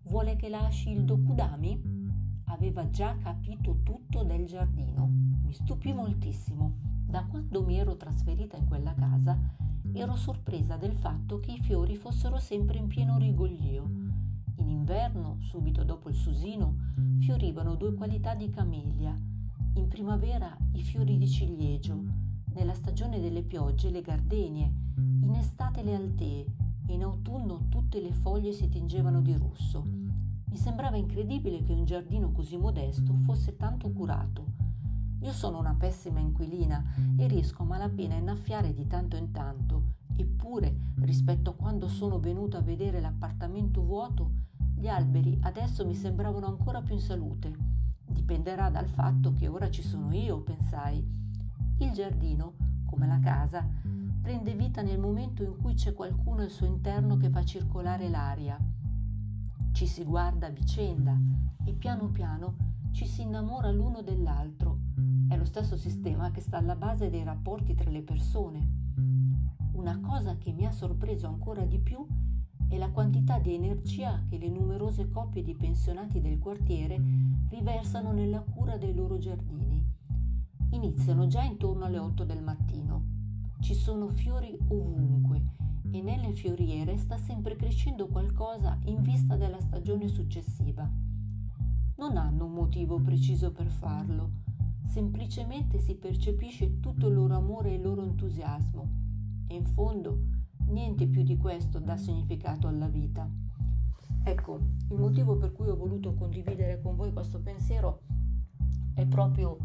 Vuole 0.02 0.36
che 0.36 0.50
lasci 0.50 0.90
il 0.90 1.06
dokudami? 1.06 2.42
Aveva 2.48 2.86
già 2.90 3.16
capito 3.16 3.78
tutto 3.82 4.24
del 4.24 4.44
giardino. 4.44 5.08
Mi 5.42 5.54
stupì 5.54 5.94
moltissimo. 5.94 6.74
Da 7.06 7.24
quando 7.24 7.64
mi 7.64 7.78
ero 7.78 7.96
trasferita 7.96 8.58
in 8.58 8.66
quella 8.66 8.92
casa, 8.92 9.38
ero 9.94 10.14
sorpresa 10.16 10.76
del 10.76 10.92
fatto 10.92 11.40
che 11.40 11.52
i 11.52 11.62
fiori 11.62 11.96
fossero 11.96 12.38
sempre 12.38 12.76
in 12.76 12.88
pieno 12.88 13.16
rigoglio. 13.16 13.88
In 14.56 14.68
inverno, 14.68 15.38
subito 15.40 15.82
dopo 15.82 16.10
il 16.10 16.14
susino, 16.14 16.76
fiorivano 17.20 17.74
due 17.74 17.94
qualità 17.94 18.34
di 18.34 18.50
camellia. 18.50 19.31
In 19.74 19.88
primavera 19.88 20.54
i 20.72 20.82
fiori 20.82 21.16
di 21.16 21.26
ciliegio, 21.26 21.98
nella 22.52 22.74
stagione 22.74 23.20
delle 23.20 23.42
piogge 23.42 23.88
le 23.88 24.02
gardenie, 24.02 24.70
in 25.22 25.34
estate 25.34 25.82
le 25.82 25.94
altee 25.94 26.44
e 26.86 26.92
in 26.92 27.02
autunno 27.02 27.68
tutte 27.70 27.98
le 27.98 28.12
foglie 28.12 28.52
si 28.52 28.68
tingevano 28.68 29.22
di 29.22 29.34
rosso. 29.34 29.82
Mi 30.50 30.56
sembrava 30.58 30.98
incredibile 30.98 31.62
che 31.62 31.72
un 31.72 31.86
giardino 31.86 32.32
così 32.32 32.58
modesto 32.58 33.14
fosse 33.24 33.56
tanto 33.56 33.90
curato. 33.90 34.44
Io 35.20 35.32
sono 35.32 35.58
una 35.58 35.74
pessima 35.74 36.20
inquilina 36.20 36.84
e 37.16 37.26
riesco 37.26 37.62
a 37.62 37.66
malapena 37.66 38.14
a 38.14 38.18
innaffiare 38.18 38.74
di 38.74 38.86
tanto 38.86 39.16
in 39.16 39.30
tanto, 39.30 39.94
eppure 40.16 40.92
rispetto 40.96 41.50
a 41.50 41.54
quando 41.54 41.88
sono 41.88 42.20
venuta 42.20 42.58
a 42.58 42.62
vedere 42.62 43.00
l'appartamento 43.00 43.82
vuoto, 43.82 44.32
gli 44.74 44.86
alberi 44.86 45.38
adesso 45.42 45.86
mi 45.86 45.94
sembravano 45.94 46.46
ancora 46.46 46.82
più 46.82 46.94
in 46.94 47.00
salute. 47.00 47.71
Dipenderà 48.12 48.70
dal 48.70 48.88
fatto 48.88 49.32
che 49.32 49.48
ora 49.48 49.70
ci 49.70 49.82
sono 49.82 50.12
io, 50.12 50.42
pensai. 50.42 51.04
Il 51.78 51.90
giardino, 51.92 52.54
come 52.86 53.06
la 53.06 53.18
casa, 53.18 53.66
prende 54.20 54.54
vita 54.54 54.82
nel 54.82 55.00
momento 55.00 55.42
in 55.42 55.56
cui 55.56 55.74
c'è 55.74 55.92
qualcuno 55.92 56.42
al 56.42 56.50
suo 56.50 56.66
interno 56.66 57.16
che 57.16 57.30
fa 57.30 57.44
circolare 57.44 58.08
l'aria. 58.08 58.58
Ci 59.72 59.86
si 59.86 60.04
guarda 60.04 60.46
a 60.46 60.50
vicenda 60.50 61.18
e 61.64 61.72
piano 61.72 62.08
piano 62.08 62.70
ci 62.92 63.06
si 63.06 63.22
innamora 63.22 63.70
l'uno 63.70 64.02
dell'altro 64.02 64.78
è 65.32 65.36
lo 65.36 65.46
stesso 65.46 65.78
sistema 65.78 66.30
che 66.30 66.42
sta 66.42 66.58
alla 66.58 66.76
base 66.76 67.08
dei 67.08 67.24
rapporti 67.24 67.74
tra 67.74 67.88
le 67.88 68.02
persone. 68.02 68.80
Una 69.72 69.98
cosa 70.00 70.36
che 70.36 70.52
mi 70.52 70.66
ha 70.66 70.70
sorpreso 70.70 71.26
ancora 71.26 71.64
di 71.64 71.78
più 71.78 72.06
è 72.72 72.78
la 72.78 72.88
quantità 72.88 73.38
di 73.38 73.52
energia 73.52 74.24
che 74.30 74.38
le 74.38 74.48
numerose 74.48 75.10
coppie 75.10 75.42
di 75.42 75.54
pensionati 75.54 76.22
del 76.22 76.38
quartiere 76.38 76.98
riversano 77.50 78.12
nella 78.12 78.40
cura 78.40 78.78
dei 78.78 78.94
loro 78.94 79.18
giardini. 79.18 79.84
Iniziano 80.70 81.26
già 81.26 81.42
intorno 81.42 81.84
alle 81.84 81.98
8 81.98 82.24
del 82.24 82.42
mattino. 82.42 83.02
Ci 83.60 83.74
sono 83.74 84.08
fiori 84.08 84.56
ovunque 84.68 85.42
e 85.90 86.00
nelle 86.00 86.32
fioriere 86.32 86.96
sta 86.96 87.18
sempre 87.18 87.56
crescendo 87.56 88.06
qualcosa 88.06 88.78
in 88.84 89.02
vista 89.02 89.36
della 89.36 89.60
stagione 89.60 90.08
successiva. 90.08 90.90
Non 91.96 92.16
hanno 92.16 92.46
un 92.46 92.52
motivo 92.52 92.98
preciso 92.98 93.52
per 93.52 93.66
farlo 93.66 94.40
semplicemente 94.86 95.78
si 95.78 95.94
percepisce 95.94 96.80
tutto 96.80 97.08
il 97.08 97.14
loro 97.14 97.34
amore 97.34 97.70
e 97.70 97.74
il 97.74 97.82
loro 97.82 98.02
entusiasmo 98.02 98.88
e 99.46 99.54
in 99.54 99.64
fondo 99.64 100.41
niente 100.66 101.06
più 101.06 101.22
di 101.22 101.36
questo 101.36 101.78
dà 101.78 101.96
significato 101.96 102.68
alla 102.68 102.88
vita. 102.88 103.28
Ecco, 104.24 104.60
il 104.90 104.98
motivo 104.98 105.36
per 105.36 105.52
cui 105.52 105.68
ho 105.68 105.76
voluto 105.76 106.14
condividere 106.14 106.80
con 106.80 106.96
voi 106.96 107.12
questo 107.12 107.40
pensiero 107.40 108.02
è 108.94 109.06
proprio 109.06 109.56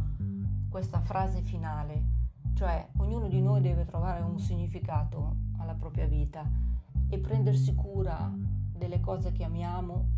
questa 0.69 0.99
frase 1.01 1.41
finale, 1.41 2.03
cioè 2.53 2.87
ognuno 2.97 3.27
di 3.27 3.41
noi 3.41 3.61
deve 3.61 3.85
trovare 3.85 4.23
un 4.23 4.39
significato 4.39 5.35
alla 5.57 5.75
propria 5.75 6.07
vita 6.07 6.49
e 7.09 7.19
prendersi 7.19 7.73
cura 7.75 8.33
delle 8.75 8.99
cose 8.99 9.31
che 9.31 9.43
amiamo, 9.43 10.09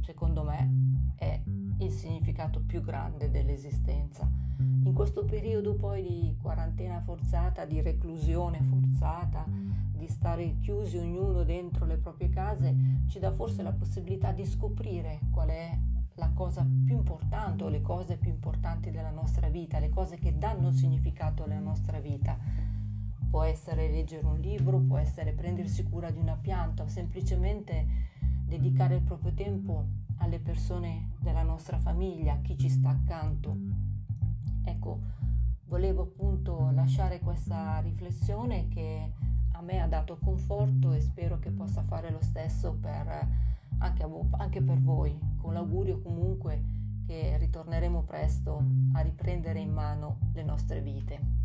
secondo 0.00 0.42
me, 0.44 1.14
è 1.16 1.42
il 1.78 1.90
significato 1.90 2.60
più 2.60 2.80
grande 2.80 3.30
dell'esistenza. 3.30 4.28
In 4.58 4.92
questo 4.92 5.24
periodo 5.24 5.74
poi 5.74 6.02
di 6.02 6.36
quarantena 6.40 7.00
forzata, 7.00 7.64
di 7.64 7.80
reclusione 7.80 8.62
forzata, 8.62 9.44
di 9.46 10.06
stare 10.08 10.58
chiusi 10.60 10.98
ognuno 10.98 11.42
dentro 11.42 11.86
le 11.86 11.96
proprie 11.96 12.28
case, 12.28 12.74
ci 13.08 13.18
dà 13.18 13.32
forse 13.32 13.62
la 13.62 13.72
possibilità 13.72 14.32
di 14.32 14.44
scoprire 14.44 15.20
qual 15.30 15.48
è 15.48 15.76
la 16.16 16.30
cosa 16.32 16.62
più 16.62 16.96
importante 16.96 17.64
o 17.64 17.68
le 17.68 17.82
cose 17.82 18.16
più 18.16 18.30
importanti 18.30 18.90
della 18.90 19.10
nostra 19.10 19.48
vita, 19.48 19.78
le 19.78 19.88
cose 19.88 20.16
che 20.16 20.36
danno 20.38 20.70
significato 20.70 21.44
alla 21.44 21.58
nostra 21.58 21.98
vita. 21.98 22.38
Può 23.30 23.42
essere 23.42 23.90
leggere 23.90 24.24
un 24.24 24.38
libro, 24.38 24.78
può 24.78 24.98
essere 24.98 25.32
prendersi 25.32 25.82
cura 25.82 26.10
di 26.10 26.20
una 26.20 26.36
pianta 26.36 26.84
o 26.84 26.86
semplicemente 26.86 27.86
dedicare 28.46 28.96
il 28.96 29.02
proprio 29.02 29.32
tempo 29.32 30.03
alle 30.18 30.38
persone 30.38 31.12
della 31.20 31.42
nostra 31.42 31.78
famiglia, 31.78 32.34
a 32.34 32.40
chi 32.40 32.56
ci 32.56 32.68
sta 32.68 32.90
accanto. 32.90 33.56
Ecco, 34.64 35.00
volevo 35.66 36.02
appunto 36.02 36.70
lasciare 36.72 37.20
questa 37.20 37.80
riflessione 37.80 38.68
che 38.68 39.12
a 39.52 39.60
me 39.60 39.80
ha 39.80 39.86
dato 39.86 40.18
conforto 40.18 40.92
e 40.92 41.00
spero 41.00 41.38
che 41.38 41.50
possa 41.50 41.82
fare 41.82 42.10
lo 42.10 42.20
stesso 42.20 42.76
per, 42.80 43.28
anche, 43.78 44.04
vo- 44.04 44.28
anche 44.32 44.62
per 44.62 44.80
voi, 44.80 45.18
con 45.36 45.52
l'augurio 45.52 46.00
comunque 46.00 46.62
che 47.06 47.36
ritorneremo 47.38 48.02
presto 48.02 48.64
a 48.92 49.00
riprendere 49.00 49.60
in 49.60 49.72
mano 49.72 50.18
le 50.32 50.42
nostre 50.42 50.80
vite. 50.80 51.43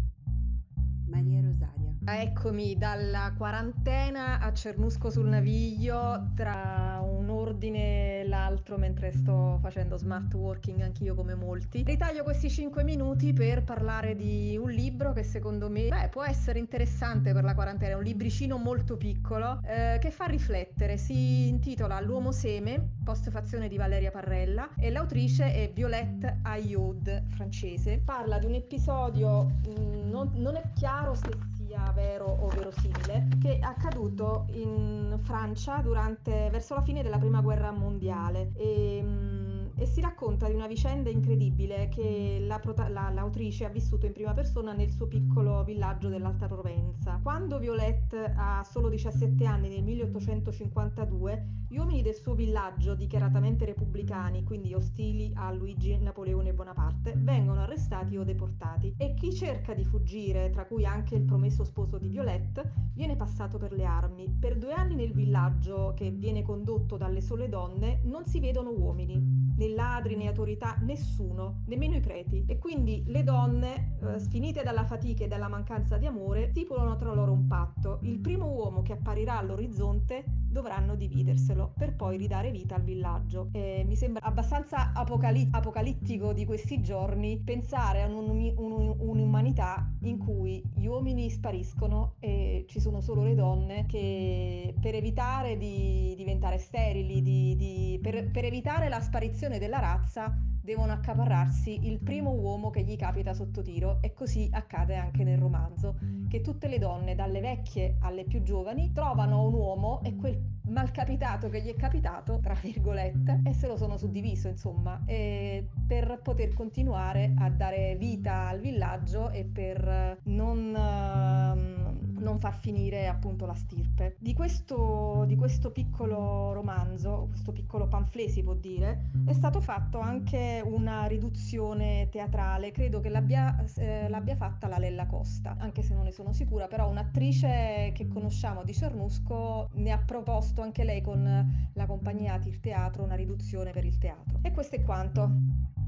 Maria 1.10 1.42
Rosaria. 1.42 1.89
Eccomi 2.06 2.75
dalla 2.78 3.34
quarantena 3.38 4.39
a 4.39 4.51
Cernusco 4.54 5.10
sul 5.10 5.28
Naviglio 5.28 6.32
tra 6.36 7.00
un 7.04 7.30
ordine 7.30 8.22
e 8.22 8.28
l'altro 8.28 8.78
mentre 8.78 9.12
sto 9.12 9.60
facendo 9.62 9.98
smart 9.98 10.34
working 10.34 10.82
anch'io 10.82 11.13
come 11.13 11.36
molti. 11.36 11.84
Ritaglio 11.84 12.24
questi 12.24 12.50
5 12.50 12.84
minuti 12.84 13.34
per 13.34 13.63
parlare 13.63 14.16
di 14.16 14.58
un 14.60 14.72
libro 14.72 15.13
che 15.13 15.24
secondo 15.24 15.70
me 15.70 15.89
beh, 15.89 16.10
può 16.10 16.24
essere 16.24 16.58
interessante 16.58 17.34
per 17.34 17.44
la 17.44 17.54
quarantena, 17.54 17.94
è 17.94 17.98
un 17.98 18.04
libricino 18.04 18.58
molto 18.58 18.98
piccolo 18.98 19.60
eh, 19.66 19.98
che 20.00 20.10
fa 20.10 20.25
riflettere, 20.25 20.98
si 20.98 21.48
intitola 21.48 22.00
L'uomo 22.00 22.32
seme, 22.32 22.94
postfazione 23.04 23.68
di 23.68 23.78
Valeria 23.78 24.12
Parrella 24.12 24.70
e 24.78 24.89
l'autrice 24.89 25.54
è 25.54 25.72
Violette 25.74 26.39
Ayod, 26.44 27.25
francese. 27.30 28.01
Parla 28.04 28.39
di 28.39 28.46
un 28.46 28.54
episodio, 28.54 29.44
mh, 29.44 29.70
mm, 29.70 30.10
non, 30.10 30.32
non 30.36 30.56
è 30.56 30.63
chiaro 30.74 30.99
se 31.15 31.29
sia 31.56 31.91
vero 31.94 32.25
o 32.25 32.48
verosimile, 32.48 33.27
che 33.41 33.58
è 33.58 33.60
accaduto 33.62 34.46
in 34.51 35.18
Francia 35.24 35.77
durante, 35.82 36.50
verso 36.51 36.75
la 36.75 36.82
fine 36.82 37.01
della 37.03 37.18
prima 37.18 37.41
guerra 37.41 37.72
mondiale. 37.72 38.51
E, 38.56 39.01
mm, 39.03 39.59
e 39.80 39.86
si 39.86 40.02
racconta 40.02 40.48
di 40.48 40.54
una 40.54 40.68
vicenda 40.68 41.10
incredibile 41.10 41.88
che 41.88 42.44
la 42.46 42.60
prota- 42.60 42.90
la, 42.90 43.10
l'autrice 43.10 43.64
ha 43.64 43.70
vissuto 43.70 44.06
in 44.06 44.12
prima 44.12 44.34
persona 44.34 44.74
nel 44.74 44.92
suo 44.92 45.08
piccolo 45.08 45.64
villaggio 45.64 46.10
dell'Alta 46.10 46.48
Provenza. 46.48 47.18
Quando 47.24 47.60
Violette 47.60 48.34
ha 48.36 48.62
solo 48.70 48.90
17 48.90 49.46
anni, 49.46 49.70
nel 49.70 49.84
1852, 49.84 51.60
gli 51.70 51.78
uomini 51.78 52.02
del 52.02 52.16
suo 52.16 52.34
villaggio, 52.34 52.94
dichiaratamente 52.94 53.64
repubblicani, 53.64 54.44
quindi 54.44 54.74
ostili 54.74 55.32
a 55.36 55.52
Luigi 55.52 55.98
Napoleone 55.98 56.54
Bonaparte, 56.54 57.14
vengono 57.16 57.62
arrestati 57.62 58.18
o 58.18 58.24
deportati 58.24 58.96
e 58.98 59.14
chi 59.14 59.34
cerca 59.34 59.74
di 59.74 59.86
fuggire, 59.86 60.50
tra 60.50 60.66
cui 60.66 60.86
anche 60.86 61.16
il 61.16 61.24
promesso 61.24 61.64
sposo 61.64 61.98
di 61.98 62.10
Violette, 62.10 62.90
viene 62.94 63.16
passato 63.16 63.58
per 63.58 63.72
le 63.72 63.86
armi. 63.86 64.28
Per 64.28 64.58
due 64.58 64.74
anni 64.74 64.96
nel 64.96 65.14
villaggio, 65.14 65.94
che 65.96 66.12
viene 66.12 66.42
condotto 66.42 66.98
dalle 66.98 67.22
sole 67.22 67.48
donne, 67.48 68.02
non 68.04 68.26
si 68.26 68.42
vedono 68.42 68.72
uomini 68.72 69.38
né 69.60 69.68
ladri 69.68 70.16
né 70.16 70.28
autorità, 70.28 70.78
nessuno, 70.82 71.63
nemmeno 71.66 71.96
i 71.96 72.00
preti. 72.00 72.46
E 72.48 72.58
quindi 72.58 73.04
le 73.08 73.24
donne, 73.24 73.98
eh, 74.01 74.20
sfinite 74.20 74.63
dalla 74.63 74.86
fatica 74.86 75.25
e 75.25 75.28
dalla 75.28 75.50
mancanza 75.50 75.98
di 75.98 76.06
amore, 76.06 76.50
stipulano 76.51 76.96
tra 76.96 77.13
loro 77.13 77.34
un 77.34 77.46
patto. 77.48 78.00
Il 78.04 78.20
primo 78.20 78.48
uomo 78.48 78.82
che 78.82 78.94
apparirà 78.94 79.38
all'orizzonte 79.38 80.24
dovranno 80.50 80.96
dividerselo 80.96 81.74
per 81.78 81.96
poi 81.96 82.18
ridare 82.18 82.51
vita 82.51 82.75
al 82.75 82.84
villaggio. 82.84 83.50
E 83.51 83.84
mi 83.86 83.96
sembra 83.96 84.25
abbastanza 84.25 84.94
apocalitt- 84.94 85.54
apocalittico 85.54 86.34
di 86.34 86.46
questi 86.46 86.82
giorni 86.82 87.38
pensare 87.39 88.01
a 88.01 88.08
un, 88.08 88.30
un, 88.56 88.96
un'umanità 88.98 89.92
in 90.04 90.18
cui 90.18 90.63
gli 90.74 90.86
uomini 90.86 91.30
spariscono 91.30 92.16
e 92.20 92.66
ci 92.68 92.80
sono 92.80 93.01
solo 93.01 93.24
le 93.24 93.36
donne 93.36 93.86
che 93.86 94.74
per 94.80 94.96
evitare 94.96 95.58
di 95.58 96.13
diventare 96.16 96.58
sterili, 96.58 97.22
di, 97.22 97.56
di, 97.56 98.00
per, 98.01 98.32
per 98.32 98.46
evitare 98.46 98.89
la 98.89 99.01
sparizione 99.01 99.49
della 99.58 99.79
razza, 99.79 100.38
devono 100.62 100.91
accaparrarsi 100.91 101.88
il 101.88 102.00
primo 102.00 102.32
uomo 102.32 102.70
che 102.70 102.84
gli 102.84 102.96
capita 102.96 103.34
sotto 103.34 103.62
tiro 103.62 103.98
e 104.01 104.13
così 104.13 104.48
accade 104.51 104.96
anche 104.96 105.24
nel 105.24 105.39
romanzo, 105.39 105.98
che 106.27 106.41
tutte 106.41 106.68
le 106.68 106.77
donne, 106.77 107.15
dalle 107.15 107.39
vecchie 107.39 107.98
alle 108.01 108.25
più 108.25 108.44
giovani, 108.44 108.91
trovano 108.91 109.48
un 109.48 109.53
uomo 109.53 110.01
e 110.03 110.15
quel 110.15 110.39
malcapitato 110.68 111.50
che 111.50 111.62
gli 111.62 111.70
è 111.70 111.75
capitato, 111.75 112.39
tra 112.39 112.53
virgolette, 112.53 113.41
e 113.46 113.53
se 113.53 113.68
lo 113.68 113.77
sono 113.77 113.98
suddiviso, 113.98 114.48
insomma, 114.48 115.03
per 115.06 116.20
poter 116.22 116.53
continuare 116.53 117.34
a 117.38 117.50
dare 117.50 117.96
vita 117.96 118.48
al 118.48 118.60
villaggio 118.60 119.32
e 119.32 119.46
per 119.46 120.20
non... 120.25 120.75
Uh, 120.75 121.99
non 122.20 122.40
far 122.40 122.56
finire 122.56 123.08
appunto 123.08 123.46
la 123.46 123.54
stirpe. 123.54 124.16
Di 124.20 124.34
questo, 124.34 125.24
di 125.28 125.36
questo 125.36 125.72
piccolo 125.72 126.54
romanzo, 126.54 127.28
questo 127.30 127.52
piccolo 127.52 127.88
pamphlet 127.88 128.30
si 128.30 128.44
può 128.44 128.54
dire, 128.54 129.10
è 129.26 129.34
stato 129.34 129.62
fatto 129.62 130.00
anche 130.00 130.62
una 130.64 131.06
riduzione 131.06 132.10
teatrale, 132.10 132.72
credo 132.72 133.00
che 133.00 133.10
l'abbia, 133.10 133.64
eh, 133.78 134.08
l'abbia 134.10 134.36
fatta 134.36 134.68
la 134.68 134.78
Lella 134.78 135.06
Costa, 135.06 135.56
anche 135.60 135.82
se 135.82 135.94
non 135.94 136.04
ne 136.04 136.12
sono 136.12 136.34
sicura, 136.34 136.68
però 136.68 136.90
un'attrice 136.90 137.92
che 137.94 138.08
conosciamo 138.08 138.64
di 138.64 138.74
Cernusco 138.74 139.70
ne 139.74 139.92
ha 139.92 139.98
proposto 139.98 140.62
anche 140.62 140.84
lei 140.84 141.02
con 141.02 141.72
la 141.74 141.86
compagnia 141.86 142.38
Tir 142.38 142.60
Teatro 142.60 143.04
una 143.04 143.16
riduzione 143.16 143.72
per 143.72 143.86
il 143.86 143.98
teatro. 143.98 144.40
E 144.42 144.52
questo 144.52 144.76
è 144.76 144.82
quanto. 144.82 145.79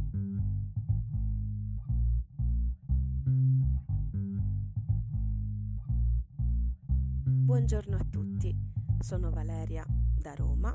Buongiorno 7.51 7.97
a 7.97 8.05
tutti, 8.09 8.55
sono 9.01 9.29
Valeria 9.29 9.85
da 10.17 10.33
Roma 10.35 10.73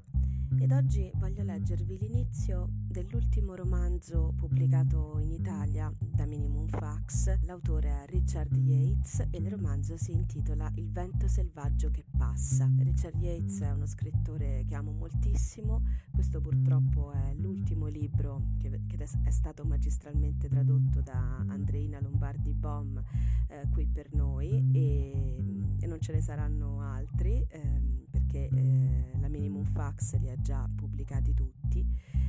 ed 0.59 0.73
oggi 0.73 1.11
voglio 1.15 1.43
leggervi 1.43 1.97
l'inizio 1.97 2.69
dell'ultimo 2.71 3.55
romanzo 3.55 4.35
pubblicato 4.37 5.19
in 5.21 5.33
Italia 5.33 5.91
da 5.99 6.27
Minimum 6.27 6.69
Fax. 6.69 7.39
L'autore 7.45 7.89
è 7.89 8.07
Richard 8.11 8.55
Yates 8.55 9.21
e 9.31 9.39
il 9.39 9.51
romanzo 9.51 9.97
si 9.97 10.13
intitola 10.13 10.71
Il 10.75 10.91
vento 10.91 11.29
selvaggio 11.29 11.91
che 11.91 12.05
passa. 12.15 12.71
Richard 12.77 13.23
Yates 13.23 13.61
è 13.61 13.71
uno 13.73 13.87
scrittore 13.87 14.67
che 14.69 14.75
amo 14.75 14.93
moltissimo, 14.93 15.83
questo 16.13 16.43
purtroppo 16.43 17.11
è 17.13 17.33
l'ultimo 17.37 17.87
libro 17.87 18.49
che, 18.59 18.83
che 18.87 18.99
è 19.25 19.31
stato 19.31 19.65
magistralmente 19.65 20.47
tradotto 20.47 21.01
da 21.01 21.43
Andreina 21.49 22.01
Lombardi 22.03 22.53
Bom 22.53 23.03
eh, 23.49 23.67
qui 23.71 23.87
per 23.87 24.13
noi 24.13 24.71
e, 24.73 25.56
e, 25.81 25.87
non 25.87 26.01
ce 26.01 26.13
ne 26.13 26.21
saranno 26.21 26.81
altri. 26.81 27.45
Eh, 27.49 28.05
perché 28.17 28.49
eh, 28.49 29.19
la 29.19 29.29
Minimum 29.29 29.65
Fax 29.65 30.17
li 30.19 30.31
ha 30.31 30.37
già 30.41 30.69
pubblicati 30.75 31.35
tutti. 31.35 31.85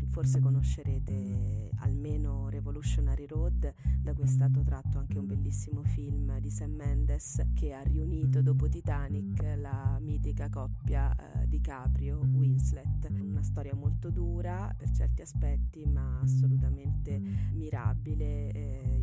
Forse 0.08 0.40
conoscerete 0.40 1.70
almeno 1.80 2.50
Revolutionary 2.50 3.28
Road, 3.28 3.74
da 4.02 4.14
cui 4.14 4.24
è 4.24 4.28
stato 4.28 4.64
tratto 4.64 4.98
anche 4.98 5.20
un 5.20 5.28
bellissimo 5.28 5.84
film 5.84 6.40
di 6.40 6.50
Sam 6.50 6.72
Mendes 6.72 7.42
che 7.54 7.74
ha 7.74 7.82
riunito 7.82 8.42
dopo 8.42 8.68
Titanic 8.68 9.42
la 9.58 10.00
mitica 10.02 10.50
coppia 10.50 11.14
eh, 11.16 11.48
di 11.48 11.62
Caprio-Winslet. 11.62 13.10
Una 13.10 13.44
storia 13.44 13.76
molto 13.76 14.10
dura 14.10 14.74
per 14.76 14.90
certi 14.92 15.22
aspetti, 15.22 15.86
ma 15.86 16.20
assolutamente 16.22 17.20
mirabile. 17.54 18.52
Eh, 18.52 19.00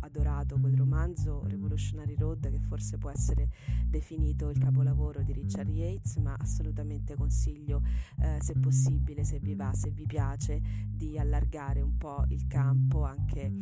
adorato 0.00 0.58
quel 0.58 0.76
romanzo 0.76 1.44
Revolutionary 1.46 2.16
Road 2.16 2.50
che 2.50 2.60
forse 2.60 2.98
può 2.98 3.10
essere 3.10 3.48
definito 3.86 4.48
il 4.50 4.58
capolavoro 4.58 5.22
di 5.22 5.32
Richard 5.32 5.68
Yates 5.68 6.16
ma 6.16 6.36
assolutamente 6.38 7.14
consiglio 7.14 7.82
eh, 8.20 8.38
se 8.40 8.54
possibile, 8.54 9.24
se 9.24 9.38
vi 9.38 9.54
va, 9.54 9.72
se 9.74 9.90
vi 9.90 10.06
piace, 10.06 10.60
di 10.88 11.18
allargare 11.18 11.80
un 11.80 11.96
po' 11.96 12.24
il 12.28 12.46
campo 12.46 13.04
anche 13.04 13.52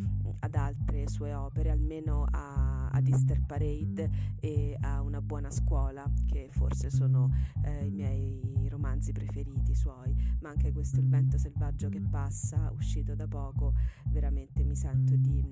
ad 0.41 0.55
altre 0.55 1.09
sue 1.09 1.35
opere, 1.35 1.71
almeno 1.71 2.25
a, 2.31 2.89
ad 2.89 3.07
Easter 3.09 3.41
Parade 3.43 4.37
e 4.41 4.77
a 4.81 5.01
Una 5.01 5.21
buona 5.21 5.51
scuola, 5.51 6.05
che 6.27 6.49
forse 6.51 6.91
sono 6.91 7.31
eh, 7.63 7.87
i 7.87 7.91
miei 7.91 8.67
romanzi 8.69 9.13
preferiti 9.13 9.75
suoi, 9.75 10.15
ma 10.41 10.51
anche 10.51 10.73
questo 10.73 11.01
Il 11.01 11.09
vento 11.09 11.39
selvaggio 11.39 11.89
che 11.89 12.01
passa, 12.01 12.71
uscito 12.75 13.15
da 13.15 13.27
poco, 13.27 13.75
veramente 14.09 14.65
mi 14.65 14.75
sento 14.75 15.17
di 15.17 15.43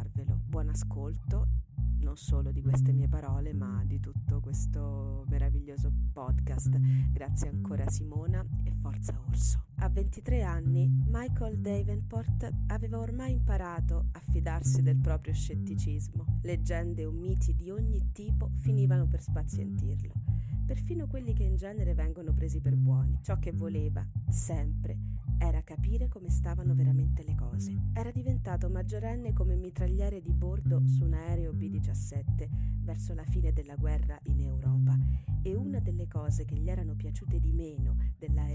consigliarvelo. 0.00 0.40
Buon 0.46 0.68
ascolto 0.70 1.46
non 2.00 2.16
solo 2.16 2.50
di 2.50 2.62
queste 2.62 2.92
mie 2.92 3.08
parole, 3.08 3.52
ma 3.52 3.82
di 3.84 4.00
tutto 4.00 4.40
questo 4.40 5.26
meraviglioso 5.28 5.92
podcast. 6.12 6.78
Grazie 7.12 7.48
ancora 7.50 7.88
Simona 7.90 8.44
e 8.64 8.72
forza 8.80 9.20
Orso. 9.28 9.66
A 9.80 9.88
23 9.90 10.42
anni, 10.42 10.88
Michael 11.08 11.58
Davenport 11.58 12.50
aveva 12.68 12.98
ormai 12.98 13.32
imparato 13.32 14.06
a 14.12 14.20
fidarsi 14.30 14.80
del 14.80 14.96
proprio 14.96 15.34
scetticismo. 15.34 16.38
Leggende 16.42 17.04
o 17.04 17.10
miti 17.10 17.54
di 17.54 17.70
ogni 17.70 18.12
tipo 18.12 18.48
finivano 18.56 19.06
per 19.06 19.20
spazientirlo, 19.20 20.14
perfino 20.64 21.06
quelli 21.06 21.34
che 21.34 21.42
in 21.42 21.56
genere 21.56 21.92
vengono 21.92 22.32
presi 22.32 22.60
per 22.60 22.76
buoni. 22.76 23.18
Ciò 23.20 23.38
che 23.38 23.52
voleva, 23.52 24.06
sempre, 24.30 24.96
era 25.42 25.62
capire 25.62 26.08
come 26.08 26.28
stavano 26.28 26.74
veramente 26.74 27.24
le 27.24 27.34
cose. 27.34 27.74
Era 27.94 28.10
diventato 28.10 28.68
maggiorenne 28.68 29.32
come 29.32 29.56
mitragliere 29.56 30.20
di 30.20 30.34
bordo 30.34 30.86
su 30.86 31.04
un 31.04 31.14
aereo 31.14 31.54
B-17 31.54 32.48
verso 32.82 33.14
la 33.14 33.24
fine 33.24 33.50
della 33.50 33.74
guerra 33.76 34.18
in 34.24 34.40
Europa 34.40 34.98
e 35.42 35.54
una 35.54 35.80
delle 35.80 36.06
cose 36.06 36.44
che 36.44 36.56
gli 36.56 36.68
erano 36.68 36.94
piaciute 36.94 37.40
di 37.40 37.52
meno 37.52 37.96
dell'aeronautica 38.18 38.49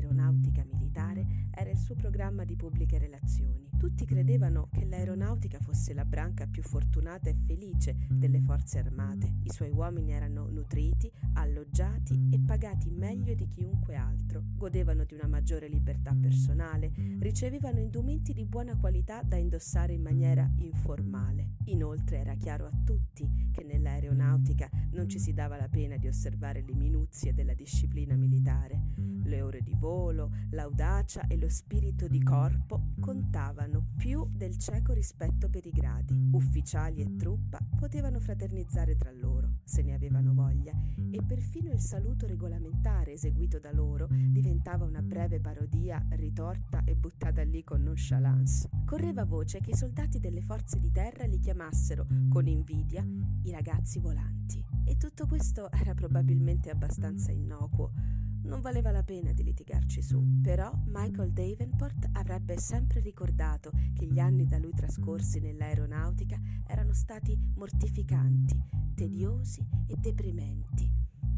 il 1.75 1.81
suo 1.81 1.95
programma 1.95 2.45
di 2.45 2.55
pubbliche 2.55 2.97
relazioni. 2.97 3.69
Tutti 3.77 4.05
credevano 4.05 4.69
che 4.71 4.85
l'aeronautica 4.85 5.59
fosse 5.59 5.93
la 5.93 6.05
branca 6.05 6.47
più 6.47 6.63
fortunata 6.63 7.29
e 7.29 7.35
felice 7.45 8.07
delle 8.09 8.39
forze 8.39 8.79
armate. 8.79 9.35
I 9.43 9.51
suoi 9.51 9.69
uomini 9.69 10.11
erano 10.11 10.47
nutriti, 10.49 11.11
alloggiati 11.33 12.29
e 12.31 12.39
pagati 12.39 12.89
meglio 12.89 13.35
di 13.35 13.47
chiunque 13.49 13.95
altro, 13.95 14.43
godevano 14.55 15.03
di 15.03 15.13
una 15.13 15.27
maggiore 15.27 15.67
libertà 15.67 16.15
personale, 16.15 16.91
ricevevano 17.19 17.79
indumenti 17.79 18.33
di 18.33 18.45
buona 18.45 18.77
qualità 18.77 19.21
da 19.21 19.35
indossare 19.35 19.93
in 19.93 20.01
maniera 20.01 20.49
informale. 20.59 21.57
Inoltre 21.65 22.19
era 22.19 22.35
chiaro 22.35 22.65
a 22.67 22.71
tutti 22.83 23.49
che 23.51 23.63
nell'aeronautica 23.63 24.13
aeronautica 24.15 24.69
non 24.91 25.09
ci 25.09 25.19
si 25.19 25.33
dava 25.33 25.57
la 25.57 25.67
pena 25.67 25.97
di 25.97 26.07
osservare 26.07 26.61
le 26.61 26.73
minuzie 26.73 27.33
della 27.33 27.53
disciplina 27.53 28.15
militare. 28.15 28.93
Le 29.23 29.41
ore 29.41 29.61
di 29.61 29.73
volo, 29.75 30.31
l'audacia 30.51 31.25
e 31.27 31.37
lo 31.37 31.49
spirito 31.65 32.07
di 32.07 32.21
corpo 32.21 32.89
contavano 32.99 33.87
più 33.97 34.29
del 34.31 34.55
cieco 34.55 34.93
rispetto 34.93 35.49
per 35.49 35.65
i 35.65 35.71
gradi. 35.71 36.29
Ufficiali 36.33 37.01
e 37.01 37.15
truppa 37.15 37.57
potevano 37.79 38.19
fraternizzare 38.19 38.95
tra 38.95 39.11
loro, 39.11 39.61
se 39.63 39.81
ne 39.81 39.95
avevano 39.95 40.35
voglia, 40.35 40.73
e 41.09 41.23
perfino 41.23 41.71
il 41.71 41.79
saluto 41.79 42.27
regolamentare 42.27 43.13
eseguito 43.13 43.57
da 43.57 43.71
loro 43.71 44.07
diventava 44.11 44.85
una 44.85 45.01
breve 45.01 45.39
parodia 45.39 46.05
ritorta 46.11 46.83
e 46.83 46.95
buttata 46.95 47.41
lì 47.41 47.63
con 47.63 47.81
nonchalance. 47.81 48.69
Correva 48.85 49.25
voce 49.25 49.59
che 49.59 49.71
i 49.71 49.75
soldati 49.75 50.19
delle 50.19 50.41
forze 50.41 50.79
di 50.79 50.91
terra 50.91 51.25
li 51.25 51.39
chiamassero, 51.39 52.05
con 52.29 52.45
invidia, 52.45 53.03
i 53.41 53.49
ragazzi 53.49 53.97
volanti. 53.97 54.63
E 54.85 54.97
tutto 54.97 55.25
questo 55.25 55.71
era 55.71 55.95
probabilmente 55.95 56.69
abbastanza 56.69 57.31
innocuo. 57.31 58.14
Non 58.45 58.61
valeva 58.61 58.91
la 58.91 59.03
pena 59.03 59.33
di 59.33 59.43
litigarci 59.43 60.03
su, 60.03 60.39
però 60.41 60.71
Michael 60.85 61.31
Davenport 61.31 62.09
avrebbe 62.13 62.59
sempre 62.59 62.99
ricordato 62.99 63.71
che 63.93 64.05
gli 64.05 64.19
anni 64.19 64.45
da 64.45 64.59
lui 64.59 64.71
trascorsi 64.71 65.39
nell'aeronautica 65.39 66.39
erano 66.67 66.93
stati 66.93 67.35
mortificanti, 67.55 68.63
tediosi 68.93 69.67
e 69.87 69.95
deprimenti, 69.97 70.89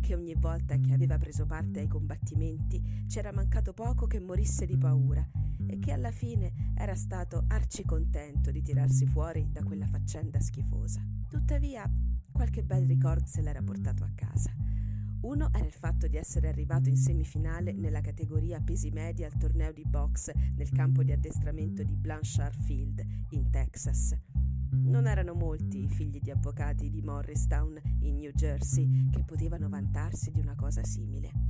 che 0.01 0.15
ogni 0.15 0.35
volta 0.35 0.77
che 0.79 0.91
aveva 0.91 1.17
preso 1.17 1.45
parte 1.45 1.79
ai 1.79 1.87
combattimenti 1.87 3.05
c'era 3.07 3.31
mancato 3.31 3.71
poco 3.71 4.05
che 4.05 4.19
morisse 4.19 4.65
di 4.65 4.77
paura 4.77 5.25
e 5.65 5.79
che 5.79 5.93
alla 5.93 6.11
fine 6.11 6.73
era 6.75 6.95
stato 6.95 7.45
arcicontento 7.47 8.51
di 8.51 8.61
tirarsi 8.61 9.05
fuori 9.05 9.47
da 9.49 9.63
quella 9.63 9.87
faccenda 9.87 10.41
schifosa. 10.41 11.01
Tuttavia, 11.29 11.89
qualche 12.33 12.63
bel 12.63 12.85
ricordo 12.85 13.25
se 13.25 13.41
l'era 13.41 13.61
portato 13.61 14.03
a 14.03 14.11
casa. 14.13 14.66
Uno 15.21 15.49
era 15.51 15.65
il 15.65 15.73
fatto 15.73 16.07
di 16.07 16.17
essere 16.17 16.47
arrivato 16.47 16.89
in 16.89 16.97
semifinale 16.97 17.73
nella 17.73 18.01
categoria 18.01 18.61
pesi 18.61 18.89
medi 18.91 19.23
al 19.23 19.35
torneo 19.37 19.71
di 19.71 19.83
box 19.85 20.31
nel 20.55 20.69
campo 20.69 21.03
di 21.03 21.11
addestramento 21.11 21.83
di 21.83 21.95
Blanchard 21.95 22.61
Field, 22.61 23.05
in 23.31 23.49
Texas. 23.49 24.15
Non 24.71 25.07
erano 25.07 25.33
molti 25.33 25.83
i 25.83 25.89
figli 25.89 26.19
di 26.19 26.31
avvocati 26.31 26.89
di 26.89 27.01
Morristown, 27.01 27.79
in 28.01 28.17
New 28.17 28.31
Jersey, 28.31 29.09
che 29.09 29.23
potevano 29.23 29.69
vantarsi 29.69 30.31
di 30.31 30.39
una 30.39 30.55
cosa 30.55 30.83
simile 30.83 31.46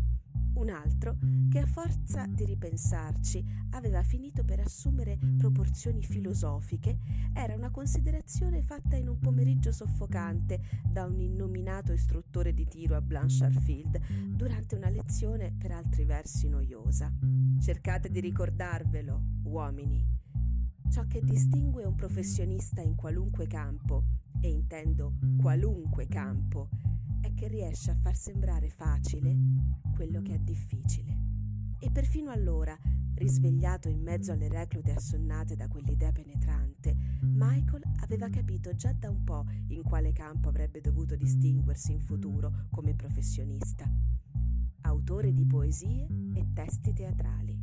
un 0.58 0.70
altro 0.70 1.18
che 1.50 1.60
a 1.60 1.66
forza 1.66 2.26
di 2.28 2.46
ripensarci 2.46 3.46
aveva 3.72 4.02
finito 4.04 4.44
per 4.44 4.60
assumere 4.60 5.18
proporzioni 5.38 6.02
filosofiche, 6.02 6.98
era 7.34 7.56
una 7.56 7.70
considerazione 7.70 8.62
fatta 8.62 8.96
in 8.96 9.08
un 9.08 9.20
pomeriggio 9.20 9.72
soffocante 9.72 10.60
da 10.90 11.06
un 11.06 11.20
innominato 11.20 11.94
istruttore 11.94 12.54
di 12.54 12.68
tiro 12.68 12.96
a 12.96 13.02
Blanchard 13.02 13.60
Field 13.60 14.00
durante 14.36 14.76
una 14.76 14.90
lezione 14.90 15.54
per 15.58 15.72
altri 15.72 16.06
versi 16.06 16.50
noiosa. 16.50 17.12
Cercate 17.60 18.10
di 18.10 18.20
ricordarvelo, 18.20 19.22
uomini. 19.44 20.06
Ciò 20.90 21.06
che 21.06 21.22
distingue 21.22 21.86
un 21.86 21.96
professionista 21.96 22.82
in 22.82 22.96
qualunque 22.96 23.46
campo, 23.46 24.04
e 24.42 24.50
intendo 24.50 25.14
qualunque 25.40 26.08
campo, 26.08 26.70
è 27.22 27.34
che 27.34 27.48
riesce 27.48 27.92
a 27.92 27.96
far 27.96 28.16
sembrare 28.16 28.70
facile 28.70 29.36
quello 29.94 30.22
che 30.22 30.36
è 30.36 30.40
difficile. 30.40 31.16
E 31.80 31.92
perfino 31.92 32.32
allora, 32.32 32.78
risvegliato 33.16 33.90
in 33.90 34.02
mezzo 34.02 34.32
alle 34.32 34.48
reclute 34.48 34.92
assonnate 34.92 35.56
da 35.56 35.68
quell'idea 35.68 36.12
penetrante, 36.12 36.96
Michael 37.22 37.84
aveva 38.02 38.30
capito 38.30 38.74
già 38.76 38.94
da 38.94 39.10
un 39.10 39.24
po' 39.24 39.46
in 39.68 39.84
quale 39.84 40.12
campo 40.12 40.50
avrebbe 40.50 40.82
dovuto 40.82 41.16
distinguersi 41.16 41.92
in 41.94 42.00
futuro 42.00 42.68
come 42.72 42.94
professionista. 42.94 43.90
Autore 44.82 45.34
di 45.34 45.46
poesie 45.46 46.08
e 46.34 46.46
testi 46.54 46.94
teatrali. 46.94 47.58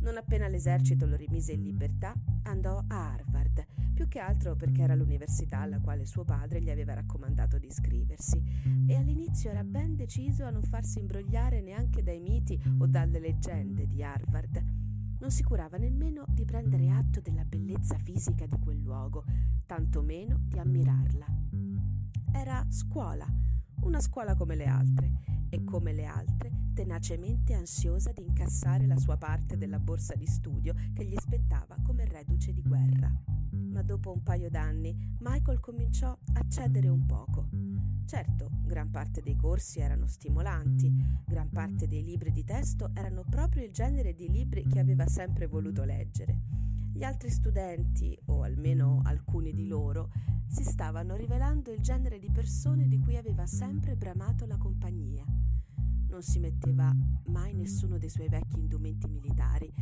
Non 0.00 0.16
appena 0.16 0.48
l'esercito 0.48 1.06
lo 1.06 1.16
rimise 1.16 1.52
in 1.52 1.62
libertà, 1.62 2.14
andò 2.44 2.82
a 2.88 3.12
Harvard 3.12 3.66
più 4.00 4.08
che 4.08 4.18
altro 4.18 4.56
perché 4.56 4.80
era 4.80 4.94
l'università 4.94 5.58
alla 5.58 5.78
quale 5.78 6.06
suo 6.06 6.24
padre 6.24 6.62
gli 6.62 6.70
aveva 6.70 6.94
raccomandato 6.94 7.58
di 7.58 7.66
iscriversi 7.66 8.42
e 8.86 8.96
all'inizio 8.96 9.50
era 9.50 9.62
ben 9.62 9.94
deciso 9.94 10.46
a 10.46 10.50
non 10.50 10.62
farsi 10.62 11.00
imbrogliare 11.00 11.60
neanche 11.60 12.02
dai 12.02 12.18
miti 12.18 12.58
o 12.78 12.86
dalle 12.86 13.20
leggende 13.20 13.86
di 13.86 14.02
Harvard. 14.02 14.64
Non 15.18 15.30
si 15.30 15.42
curava 15.42 15.76
nemmeno 15.76 16.24
di 16.30 16.46
prendere 16.46 16.88
atto 16.88 17.20
della 17.20 17.44
bellezza 17.44 17.98
fisica 17.98 18.46
di 18.46 18.58
quel 18.58 18.78
luogo, 18.78 19.22
tantomeno 19.66 20.40
di 20.44 20.58
ammirarla. 20.58 21.26
Era 22.32 22.64
scuola, 22.70 23.26
una 23.82 24.00
scuola 24.00 24.34
come 24.34 24.54
le 24.54 24.64
altre, 24.64 25.12
e 25.50 25.62
come 25.62 25.92
le 25.92 26.06
altre 26.06 26.50
tenacemente 26.72 27.52
ansiosa 27.52 28.12
di 28.12 28.22
incassare 28.22 28.86
la 28.86 28.96
sua 28.96 29.16
parte 29.18 29.58
della 29.58 29.78
borsa 29.78 30.14
di 30.14 30.26
studio 30.26 30.72
che 30.94 31.04
gli 31.04 31.16
spettava 31.18 31.76
come 31.82 31.99
reduce 32.20 32.52
di 32.52 32.62
guerra 32.62 33.10
ma 33.70 33.82
dopo 33.82 34.12
un 34.12 34.22
paio 34.22 34.50
d'anni 34.50 35.16
Michael 35.20 35.60
cominciò 35.60 36.16
a 36.34 36.48
cedere 36.48 36.88
un 36.88 37.06
poco. 37.06 37.48
Certo, 38.04 38.50
gran 38.64 38.90
parte 38.90 39.22
dei 39.22 39.36
corsi 39.36 39.78
erano 39.80 40.06
stimolanti, 40.06 40.92
gran 41.26 41.48
parte 41.50 41.86
dei 41.86 42.02
libri 42.02 42.32
di 42.32 42.44
testo 42.44 42.90
erano 42.94 43.24
proprio 43.28 43.64
il 43.64 43.72
genere 43.72 44.14
di 44.14 44.28
libri 44.28 44.66
che 44.66 44.80
aveva 44.80 45.06
sempre 45.06 45.46
voluto 45.46 45.84
leggere. 45.84 46.58
Gli 46.92 47.04
altri 47.04 47.30
studenti, 47.30 48.18
o 48.26 48.42
almeno 48.42 49.00
alcuni 49.04 49.52
di 49.54 49.68
loro, 49.68 50.10
si 50.48 50.64
stavano 50.64 51.14
rivelando 51.14 51.72
il 51.72 51.80
genere 51.80 52.18
di 52.18 52.30
persone 52.32 52.88
di 52.88 52.98
cui 52.98 53.16
aveva 53.16 53.46
sempre 53.46 53.94
bramato 53.94 54.44
la 54.44 54.56
compagnia. 54.56 55.24
Non 56.08 56.22
si 56.22 56.40
metteva 56.40 56.92
mai 57.26 57.54
nessuno 57.54 57.96
dei 57.96 58.10
suoi 58.10 58.28
vecchi 58.28 58.58
indumenti 58.58 59.08
militari, 59.08 59.72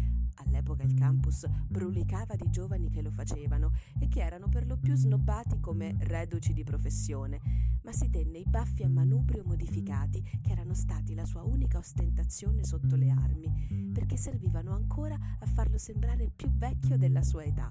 All'epoca 0.44 0.84
il 0.84 0.94
campus 0.94 1.46
brulicava 1.66 2.36
di 2.36 2.48
giovani 2.48 2.90
che 2.90 3.02
lo 3.02 3.10
facevano 3.10 3.72
e 3.98 4.08
che 4.08 4.20
erano 4.20 4.48
per 4.48 4.66
lo 4.66 4.76
più 4.76 4.94
snobbati 4.94 5.58
come 5.58 5.96
reduci 6.00 6.52
di 6.52 6.62
professione, 6.62 7.40
ma 7.82 7.92
si 7.92 8.08
tenne 8.08 8.38
i 8.38 8.44
baffi 8.46 8.84
a 8.84 8.88
manubrio 8.88 9.42
modificati 9.44 10.22
che 10.40 10.52
erano 10.52 10.74
stati 10.74 11.14
la 11.14 11.24
sua 11.24 11.42
unica 11.42 11.78
ostentazione 11.78 12.64
sotto 12.64 12.94
le 12.94 13.10
armi, 13.10 13.90
perché 13.92 14.16
servivano 14.16 14.72
ancora 14.72 15.16
a 15.38 15.46
farlo 15.46 15.76
sembrare 15.78 16.30
più 16.34 16.50
vecchio 16.50 16.96
della 16.96 17.22
sua 17.22 17.44
età. 17.44 17.68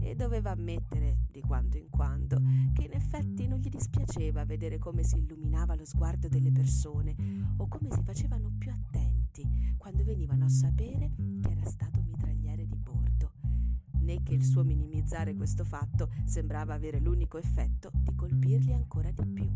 E 0.00 0.14
doveva 0.14 0.50
ammettere, 0.50 1.18
di 1.30 1.40
quando 1.40 1.76
in 1.76 1.88
quando, 1.88 2.40
che 2.72 2.84
in 2.84 2.92
effetti 2.92 3.46
non 3.46 3.58
gli 3.58 3.68
dispiaceva 3.68 4.44
vedere 4.44 4.78
come 4.78 5.02
si 5.02 5.18
illuminava 5.18 5.74
lo 5.74 5.84
sguardo 5.84 6.28
delle 6.28 6.52
persone 6.52 7.14
o 7.56 7.66
come 7.68 7.90
si 7.90 8.02
facevano 8.02 8.52
più 8.58 8.70
attenti 8.70 9.05
quando 9.86 10.02
venivano 10.02 10.46
a 10.46 10.48
sapere 10.48 11.12
che 11.40 11.48
era 11.48 11.64
stato 11.64 12.02
mitragliere 12.02 12.66
di 12.66 12.76
bordo, 12.76 13.34
né 14.00 14.20
che 14.24 14.34
il 14.34 14.42
suo 14.42 14.64
minimizzare 14.64 15.36
questo 15.36 15.62
fatto 15.62 16.10
sembrava 16.24 16.74
avere 16.74 16.98
l'unico 16.98 17.38
effetto 17.38 17.92
di 17.94 18.12
colpirli 18.16 18.72
ancora 18.72 19.12
di 19.12 19.24
più. 19.24 19.48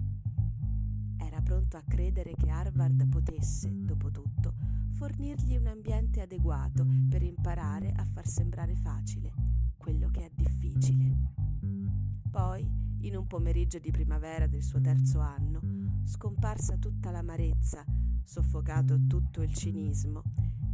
Era 1.17 1.41
pronto 1.41 1.77
a 1.77 1.83
credere 1.83 2.37
che 2.37 2.49
Harvard 2.49 3.09
potesse, 3.09 3.73
dopo 3.83 4.13
tutto, 4.13 4.55
fornirgli 4.93 5.57
un 5.57 5.67
ambiente 5.67 6.21
adeguato 6.21 6.87
per 7.09 7.25
imparare 7.25 7.91
a 7.91 8.05
far 8.05 8.29
sembrare 8.29 8.77
facile 8.77 9.33
quello 9.79 10.11
che 10.11 10.27
è 10.27 10.31
difficile. 10.33 11.17
Poi, 12.31 12.65
in 13.01 13.17
un 13.17 13.27
pomeriggio 13.27 13.81
di 13.81 13.91
primavera 13.91 14.47
del 14.47 14.63
suo 14.63 14.81
terzo 14.81 15.19
anno, 15.19 15.61
scomparsa 16.05 16.77
tutta 16.77 17.11
l'amarezza, 17.11 17.85
soffocato 18.25 19.07
tutto 19.07 19.43
il 19.43 19.53
cinismo, 19.55 20.23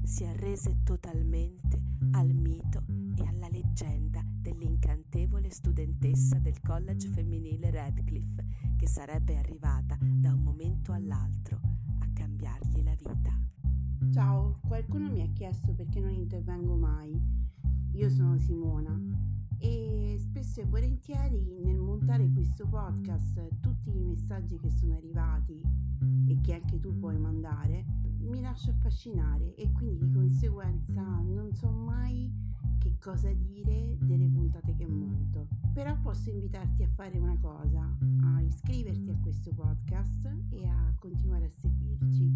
si 0.03 0.25
arrese 0.25 0.83
totalmente 0.85 1.81
al 2.13 2.33
mito 2.33 2.85
e 3.17 3.27
alla 3.27 3.49
leggenda 3.49 4.23
dell'incantevole 4.25 5.51
studentessa 5.51 6.39
del 6.39 6.61
college 6.61 7.09
femminile 7.09 7.71
Radcliffe 7.71 8.45
che 8.77 8.87
sarebbe 8.87 9.37
arrivata 9.37 9.97
da 10.01 10.33
un 10.33 10.43
momento 10.43 10.93
all'altro 10.93 11.61
a 12.01 12.09
cambiargli 12.13 12.83
la 12.83 12.95
vita. 12.95 13.37
Ciao, 14.13 14.61
qualcuno 14.67 15.11
mi 15.11 15.23
ha 15.23 15.29
chiesto 15.33 15.73
perché 15.73 16.01
non 16.01 16.13
intervengo 16.13 16.77
mai. 16.77 17.21
Io 17.93 18.09
sono 18.11 18.39
Simona 18.39 18.99
e 19.59 20.17
spesso 20.21 20.61
e 20.61 20.67
volentieri 20.67 21.61
nel 21.65 21.79
montare 21.79 22.31
questo 22.31 22.67
podcast 22.69 23.61
tutti 23.61 23.91
i 23.91 24.01
messaggi 24.01 24.59
che 24.59 24.71
sono 24.71 24.95
arrivati 24.95 25.61
e 26.27 26.41
che 26.41 26.55
anche 26.55 26.79
tu 26.81 26.99
puoi 26.99 27.19
mandare 27.19 27.85
mi 28.21 28.41
lascio 28.41 28.71
affascinare 28.71 29.55
e 29.55 29.71
quindi 29.73 29.99
di 29.99 30.11
conseguenza 30.11 31.03
non 31.03 31.53
so 31.53 31.71
mai 31.71 32.33
che 32.79 32.97
cosa 33.01 33.33
dire 33.33 33.97
delle 34.01 34.29
puntate 34.29 34.75
che 34.75 34.87
monto. 34.87 35.49
Però 35.73 35.97
posso 36.01 36.31
invitarti 36.31 36.83
a 36.83 36.89
fare 36.89 37.19
una 37.19 37.37
cosa, 37.41 37.89
a 38.23 38.41
iscriverti 38.41 39.11
a 39.11 39.19
questo 39.21 39.53
podcast 39.53 40.27
e 40.51 40.67
a 40.67 40.95
continuare 40.99 41.47
a 41.47 41.51
seguirci. 41.51 42.33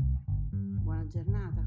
Buona 0.51 1.07
giornata! 1.07 1.65